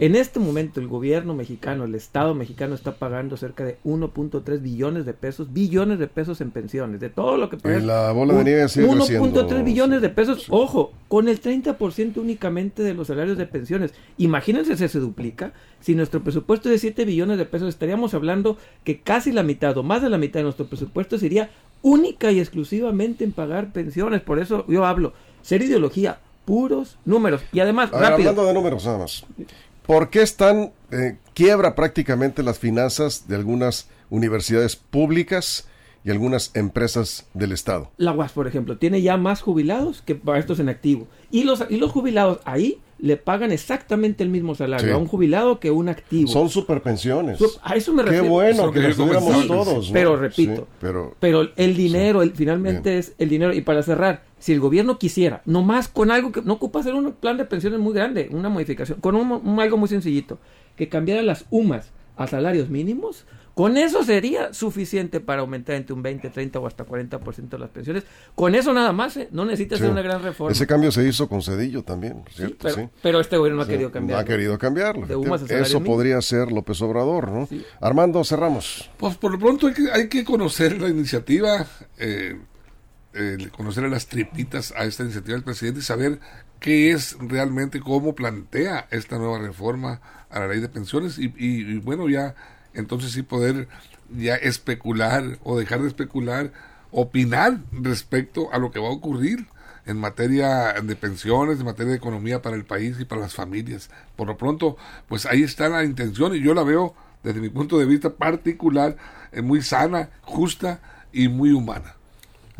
En 0.00 0.16
este 0.16 0.40
momento 0.40 0.80
el 0.80 0.88
gobierno 0.88 1.34
mexicano, 1.34 1.84
el 1.84 1.94
Estado 1.94 2.34
mexicano 2.34 2.74
está 2.74 2.94
pagando 2.94 3.36
cerca 3.36 3.64
de 3.64 3.76
1.3 3.84 4.62
billones 4.62 5.04
de 5.04 5.12
pesos, 5.12 5.52
billones 5.52 5.98
de 5.98 6.06
pesos 6.06 6.40
en 6.40 6.52
pensiones, 6.52 7.00
de 7.00 7.10
todo 7.10 7.36
lo 7.36 7.50
que 7.50 7.58
paga. 7.58 7.78
la 7.80 8.10
bola 8.12 8.32
de 8.32 8.44
nieve 8.44 8.64
1.3 8.64 9.62
billones 9.62 10.00
de 10.00 10.08
pesos, 10.08 10.46
ojo, 10.48 10.92
con 11.08 11.28
el 11.28 11.38
30% 11.38 12.16
únicamente 12.16 12.82
de 12.82 12.94
los 12.94 13.08
salarios 13.08 13.36
de 13.36 13.44
pensiones. 13.44 13.92
Imagínense 14.16 14.74
si 14.74 14.88
se 14.88 14.98
duplica, 15.00 15.52
si 15.80 15.94
nuestro 15.94 16.24
presupuesto 16.24 16.70
es 16.70 16.76
de 16.76 16.78
7 16.78 17.04
billones 17.04 17.36
de 17.36 17.44
pesos, 17.44 17.68
estaríamos 17.68 18.14
hablando 18.14 18.56
que 18.84 19.00
casi 19.00 19.32
la 19.32 19.42
mitad 19.42 19.76
o 19.76 19.82
más 19.82 20.00
de 20.00 20.08
la 20.08 20.16
mitad 20.16 20.40
de 20.40 20.44
nuestro 20.44 20.66
presupuesto 20.66 21.18
sería 21.18 21.50
única 21.82 22.32
y 22.32 22.40
exclusivamente 22.40 23.22
en 23.22 23.32
pagar 23.32 23.70
pensiones. 23.74 24.22
Por 24.22 24.38
eso 24.38 24.64
yo 24.66 24.86
hablo, 24.86 25.12
ser 25.42 25.60
ideología, 25.60 26.20
puros 26.46 26.96
números. 27.04 27.42
Y 27.52 27.60
además, 27.60 27.90
rápido. 27.90 28.30
Hablando 28.30 28.46
de 28.46 28.54
números 28.54 28.86
nada 28.86 28.96
más. 28.96 29.26
¿Por 29.86 30.10
qué 30.10 30.22
están 30.22 30.72
eh, 30.90 31.16
quiebra 31.34 31.74
prácticamente 31.74 32.42
las 32.42 32.58
finanzas 32.58 33.26
de 33.28 33.36
algunas 33.36 33.88
universidades 34.10 34.76
públicas 34.76 35.66
y 36.04 36.10
algunas 36.10 36.50
empresas 36.54 37.26
del 37.34 37.52
Estado? 37.52 37.90
La 37.96 38.12
UAS, 38.12 38.32
por 38.32 38.46
ejemplo, 38.46 38.78
tiene 38.78 39.02
ya 39.02 39.16
más 39.16 39.42
jubilados 39.42 40.02
que 40.02 40.14
para 40.14 40.38
estos 40.38 40.60
en 40.60 40.68
activo. 40.68 41.08
Y 41.30 41.44
los, 41.44 41.64
y 41.68 41.76
los 41.76 41.90
jubilados 41.92 42.40
ahí 42.44 42.80
le 43.02 43.16
pagan 43.16 43.52
exactamente 43.52 44.22
el 44.22 44.28
mismo 44.28 44.54
salario 44.54 44.94
a 44.94 44.98
un 44.98 45.06
jubilado 45.06 45.58
que 45.58 45.68
a 45.68 45.72
un 45.72 45.88
activo. 45.88 46.28
Son 46.28 46.48
superpensiones. 46.48 47.38
a 47.62 47.74
eso 47.74 47.92
me 47.92 48.02
refiero. 48.02 48.24
Qué 48.24 48.30
bueno 48.30 48.70
que 48.70 48.80
lo 48.80 49.46
todos. 49.46 49.90
Pero 49.92 50.16
repito, 50.16 50.68
pero, 51.20 51.48
el 51.56 51.76
dinero, 51.76 52.22
el, 52.22 52.32
finalmente 52.32 52.98
es 52.98 53.14
el 53.18 53.28
dinero. 53.28 53.52
Y 53.54 53.62
para 53.62 53.82
cerrar, 53.82 54.22
si 54.38 54.52
el 54.52 54.60
gobierno 54.60 54.98
quisiera, 54.98 55.42
nomás 55.44 55.88
con 55.88 56.10
algo 56.10 56.32
que 56.32 56.42
no 56.42 56.54
ocupa 56.54 56.80
hacer 56.80 56.94
un 56.94 57.12
plan 57.12 57.36
de 57.36 57.44
pensiones 57.44 57.80
muy 57.80 57.94
grande, 57.94 58.28
una 58.32 58.48
modificación, 58.48 59.00
con 59.00 59.14
un, 59.14 59.60
algo 59.60 59.76
muy 59.76 59.88
sencillito, 59.88 60.38
que 60.76 60.88
cambiara 60.88 61.22
las 61.22 61.46
UMAS 61.50 61.90
a 62.16 62.26
salarios 62.26 62.68
mínimos, 62.68 63.24
con 63.54 63.76
eso 63.76 64.04
sería 64.04 64.54
suficiente 64.54 65.20
para 65.20 65.40
aumentar 65.40 65.74
entre 65.74 65.94
un 65.94 66.02
20, 66.02 66.30
30 66.30 66.58
o 66.58 66.66
hasta 66.66 66.86
40% 66.86 67.58
las 67.58 67.70
pensiones. 67.70 68.04
Con 68.34 68.54
eso 68.54 68.72
nada 68.72 68.92
más, 68.92 69.16
¿eh? 69.16 69.28
no 69.32 69.44
necesita 69.44 69.74
hacer 69.74 69.90
una 69.90 70.02
gran 70.02 70.22
reforma. 70.22 70.52
Ese 70.52 70.66
cambio 70.66 70.92
se 70.92 71.06
hizo 71.06 71.28
con 71.28 71.42
Cedillo 71.42 71.82
también, 71.82 72.22
¿cierto? 72.34 72.68
pero, 73.02 73.20
este 73.20 73.36
gobierno 73.36 73.58
no 73.58 73.62
ha 73.64 73.66
querido 73.66 73.90
cambiarlo. 73.90 74.22
No 74.22 74.24
ha 74.24 74.24
querido 74.24 74.58
cambiarlo. 74.58 75.06
eso 75.48 75.82
podría 75.82 76.20
ser 76.22 76.52
López 76.52 76.80
Obrador, 76.82 77.30
¿no? 77.30 77.48
Armando, 77.80 78.24
cerramos. 78.24 78.90
Pues 78.96 79.16
por 79.16 79.32
lo 79.32 79.38
pronto 79.38 79.66
hay 79.66 79.74
que, 79.74 79.90
hay 79.90 80.08
que 80.08 80.24
conocer 80.24 80.80
la 80.80 80.88
iniciativa, 80.88 81.66
eh, 81.98 82.38
conocer 83.56 83.88
las 83.90 84.06
tripitas 84.06 84.72
a 84.76 84.84
esta 84.84 85.02
iniciativa 85.02 85.34
del 85.34 85.44
presidente 85.44 85.80
y 85.80 85.82
saber 85.82 86.20
qué 86.60 86.92
es 86.92 87.16
realmente, 87.20 87.80
cómo 87.80 88.14
plantea 88.14 88.86
esta 88.90 89.18
nueva 89.18 89.38
reforma 89.38 90.00
a 90.30 90.40
la 90.40 90.48
ley 90.48 90.60
de 90.60 90.68
pensiones 90.68 91.18
y 91.18 91.78
bueno, 91.78 92.08
ya 92.08 92.36
entonces 92.74 93.12
sí 93.12 93.22
poder 93.22 93.68
ya 94.16 94.34
especular 94.36 95.38
o 95.42 95.58
dejar 95.58 95.82
de 95.82 95.88
especular, 95.88 96.52
opinar 96.90 97.60
respecto 97.72 98.52
a 98.52 98.58
lo 98.58 98.70
que 98.70 98.80
va 98.80 98.88
a 98.88 98.92
ocurrir 98.92 99.46
en 99.86 99.98
materia 99.98 100.74
de 100.74 100.96
pensiones, 100.96 101.58
en 101.58 101.64
materia 101.64 101.92
de 101.92 101.96
economía 101.96 102.42
para 102.42 102.56
el 102.56 102.64
país 102.64 102.98
y 103.00 103.04
para 103.04 103.22
las 103.22 103.34
familias. 103.34 103.90
Por 104.16 104.28
lo 104.28 104.36
pronto, 104.36 104.76
pues 105.08 105.26
ahí 105.26 105.42
está 105.42 105.68
la 105.68 105.84
intención 105.84 106.34
y 106.34 106.40
yo 106.40 106.54
la 106.54 106.62
veo 106.62 106.94
desde 107.22 107.40
mi 107.40 107.48
punto 107.48 107.78
de 107.78 107.86
vista 107.86 108.10
particular, 108.10 108.96
eh, 109.32 109.42
muy 109.42 109.62
sana, 109.62 110.10
justa 110.22 110.80
y 111.12 111.28
muy 111.28 111.52
humana. 111.52 111.96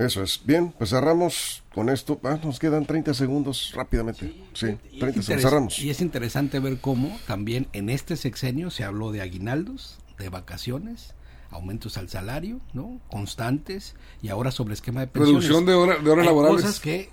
Eso 0.01 0.23
es. 0.23 0.41
Bien, 0.45 0.73
pues 0.77 0.91
cerramos 0.91 1.63
con 1.75 1.91
esto. 1.91 2.19
Ah, 2.25 2.39
nos 2.43 2.59
quedan 2.59 2.87
30 2.87 3.13
segundos 3.13 3.73
rápidamente. 3.75 4.35
Sí, 4.55 4.79
30 4.99 5.23
segundos. 5.23 5.43
Cerramos. 5.43 5.79
Y 5.79 5.91
es 5.91 6.01
interesante 6.01 6.59
ver 6.59 6.79
cómo 6.81 7.19
también 7.27 7.67
en 7.75 7.91
este 7.91 8.17
sexenio 8.17 8.71
se 8.71 8.85
habló 8.85 9.13
de 9.13 9.21
aguinaldos, 9.21 9.99
de 10.19 10.31
vacaciones, 10.31 11.15
aumentos 11.51 11.99
al 11.99 12.09
salario, 12.09 12.61
¿no? 12.73 12.99
Constantes 13.11 13.95
y 14.23 14.29
ahora 14.29 14.51
sobre 14.51 14.73
esquema 14.73 15.01
de 15.01 15.09
pensiones. 15.09 15.47
Reducción 15.47 15.67
de, 15.67 15.73
de 16.03 16.11
horas 16.11 16.25
laborales. 16.25 16.63
Cosas 16.63 16.81
que 16.81 17.11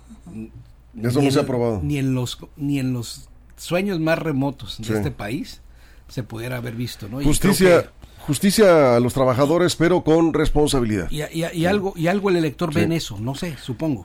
eso 1.02 1.22
no 1.22 1.30
se 1.30 1.38
ha 1.38 1.42
aprobado. 1.42 1.80
Ni 1.82 1.98
en 1.98 2.14
los 2.14 2.38
ni 2.56 2.78
en 2.78 2.94
los 2.94 3.28
sueños 3.58 4.00
más 4.00 4.18
remotos 4.18 4.78
de 4.78 4.96
este 4.96 5.10
país 5.10 5.60
se 6.08 6.22
pudiera 6.22 6.56
haber 6.56 6.74
visto, 6.74 7.06
¿no? 7.08 7.22
Justicia 7.22 7.92
Justicia 8.28 8.94
a 8.94 9.00
los 9.00 9.14
trabajadores, 9.14 9.74
pero 9.74 10.04
con 10.04 10.34
responsabilidad. 10.34 11.10
Y, 11.10 11.64
algo, 11.64 11.94
y 11.96 12.08
algo 12.08 12.28
el 12.28 12.36
elector 12.36 12.74
ve 12.74 12.82
en 12.82 12.92
eso, 12.92 13.18
no 13.18 13.34
sé, 13.34 13.56
supongo. 13.56 14.04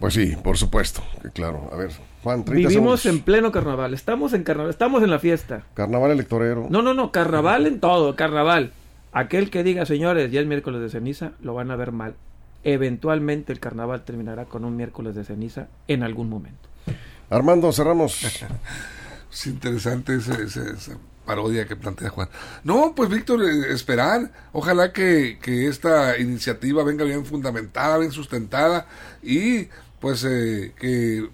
Pues 0.00 0.14
sí, 0.14 0.34
por 0.42 0.58
supuesto, 0.58 1.04
claro. 1.34 1.70
A 1.72 1.76
ver, 1.76 1.92
Juan, 2.24 2.44
30 2.44 2.68
Vivimos 2.68 3.06
en 3.06 3.20
pleno 3.20 3.52
carnaval, 3.52 3.94
estamos 3.94 4.32
en 4.32 4.42
carnaval, 4.42 4.70
estamos 4.70 5.04
en 5.04 5.10
la 5.10 5.20
fiesta. 5.20 5.62
Carnaval 5.74 6.10
electorero. 6.10 6.66
No, 6.68 6.82
no, 6.82 6.94
no, 6.94 7.12
carnaval 7.12 7.68
en 7.68 7.78
todo, 7.78 8.16
carnaval. 8.16 8.72
Aquel 9.12 9.50
que 9.50 9.62
diga, 9.62 9.86
señores, 9.86 10.32
ya 10.32 10.40
es 10.40 10.48
miércoles 10.48 10.80
de 10.80 10.90
ceniza, 10.90 11.30
lo 11.40 11.54
van 11.54 11.70
a 11.70 11.76
ver 11.76 11.92
mal. 11.92 12.16
Eventualmente 12.64 13.52
el 13.52 13.60
carnaval 13.60 14.02
terminará 14.02 14.46
con 14.46 14.64
un 14.64 14.76
miércoles 14.76 15.14
de 15.14 15.22
ceniza 15.22 15.68
en 15.86 16.02
algún 16.02 16.28
momento. 16.28 16.68
Armando, 17.30 17.70
cerramos. 17.70 18.20
es 19.32 19.46
interesante 19.46 20.16
ese, 20.16 20.42
ese, 20.42 20.96
parodia 21.30 21.64
que 21.64 21.76
plantea 21.76 22.10
Juan. 22.10 22.28
No, 22.64 22.92
pues 22.96 23.08
Víctor, 23.08 23.40
eh, 23.44 23.72
esperar. 23.72 24.32
Ojalá 24.52 24.92
que, 24.92 25.38
que, 25.40 25.68
esta 25.68 26.18
iniciativa 26.18 26.82
venga 26.82 27.04
bien 27.04 27.24
fundamentada, 27.24 27.98
bien 27.98 28.10
sustentada 28.10 28.88
y 29.22 29.68
pues 30.00 30.24
eh, 30.24 30.74
que... 30.76 31.30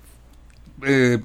Eh, 0.82 1.18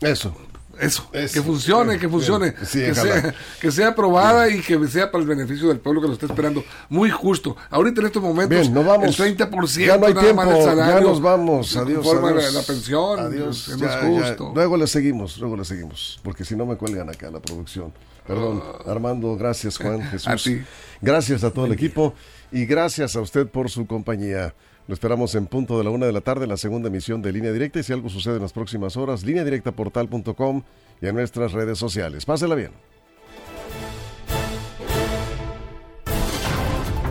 Eso. 0.00 0.34
Eso, 0.80 1.08
que 1.10 1.42
funcione, 1.42 1.98
que 1.98 2.08
funcione, 2.08 2.54
que, 2.54 2.64
sea, 2.66 3.34
que, 3.60 3.70
sea, 3.70 3.88
aprobada 3.88 4.48
y 4.48 4.60
que 4.60 4.86
sea 4.88 5.10
para 5.10 5.22
el 5.22 5.28
beneficio 5.28 5.68
del 5.68 5.78
pueblo 5.78 6.00
que 6.00 6.08
lo 6.08 6.14
está 6.14 6.26
esperando. 6.26 6.64
Muy 6.88 7.10
justo. 7.10 7.56
Ahorita 7.70 8.00
en 8.00 8.06
estos 8.06 8.22
momentos, 8.22 8.58
Bien, 8.58 8.72
no 8.72 8.82
vamos. 8.82 9.18
el 9.18 9.36
30% 9.38 9.86
ya 9.86 9.98
no 9.98 10.06
hay 10.06 10.14
tiempo, 10.14 10.44
ya 10.44 11.00
nos 11.00 11.20
vamos. 11.20 11.76
Adiós. 11.76 12.06
adiós. 12.06 12.54
La, 12.54 12.62
pensión. 12.62 13.20
Adiós. 13.20 13.70
justo. 14.02 14.52
Luego 14.54 14.76
le 14.76 14.86
seguimos, 14.86 15.38
luego 15.38 15.56
le 15.56 15.64
seguimos, 15.64 16.20
porque 16.22 16.44
si 16.44 16.56
no 16.56 16.66
me 16.66 16.76
cuelgan 16.76 17.08
acá 17.08 17.30
la 17.30 17.40
producción. 17.40 17.92
Perdón, 18.26 18.62
ah. 18.64 18.90
Armando, 18.90 19.36
gracias 19.36 19.76
Juan, 19.78 20.02
Jesús. 20.10 20.50
Gracias 21.00 21.44
a 21.44 21.50
todo 21.50 21.66
el 21.66 21.72
equipo 21.72 22.14
y 22.50 22.66
gracias 22.66 23.16
a 23.16 23.20
usted 23.20 23.46
por 23.46 23.70
su 23.70 23.86
compañía. 23.86 24.54
Lo 24.88 24.94
esperamos 24.94 25.34
en 25.34 25.46
punto 25.46 25.78
de 25.78 25.84
la 25.84 25.90
una 25.90 26.06
de 26.06 26.12
la 26.12 26.20
tarde 26.20 26.46
la 26.46 26.56
segunda 26.56 26.88
emisión 26.88 27.22
de 27.22 27.32
Línea 27.32 27.52
Directa 27.52 27.78
y 27.78 27.82
si 27.82 27.92
algo 27.92 28.08
sucede 28.08 28.36
en 28.36 28.42
las 28.42 28.52
próximas 28.52 28.96
horas, 28.96 29.24
lineadirectaportal.com 29.24 30.62
y 31.00 31.06
en 31.06 31.14
nuestras 31.14 31.52
redes 31.52 31.78
sociales. 31.78 32.24
Pásela 32.24 32.54
bien. 32.54 32.72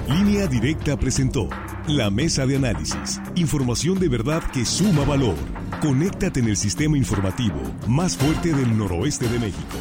Línea 0.07 0.47
Directa 0.47 0.97
presentó 0.97 1.49
la 1.87 2.09
mesa 2.09 2.45
de 2.45 2.57
análisis. 2.57 3.21
Información 3.35 3.99
de 3.99 4.09
verdad 4.09 4.43
que 4.51 4.65
suma 4.65 5.05
valor. 5.05 5.35
Conéctate 5.81 6.41
en 6.41 6.49
el 6.49 6.57
sistema 6.57 6.97
informativo 6.97 7.59
más 7.87 8.17
fuerte 8.17 8.53
del 8.53 8.77
noroeste 8.77 9.27
de 9.27 9.39
México. 9.39 9.77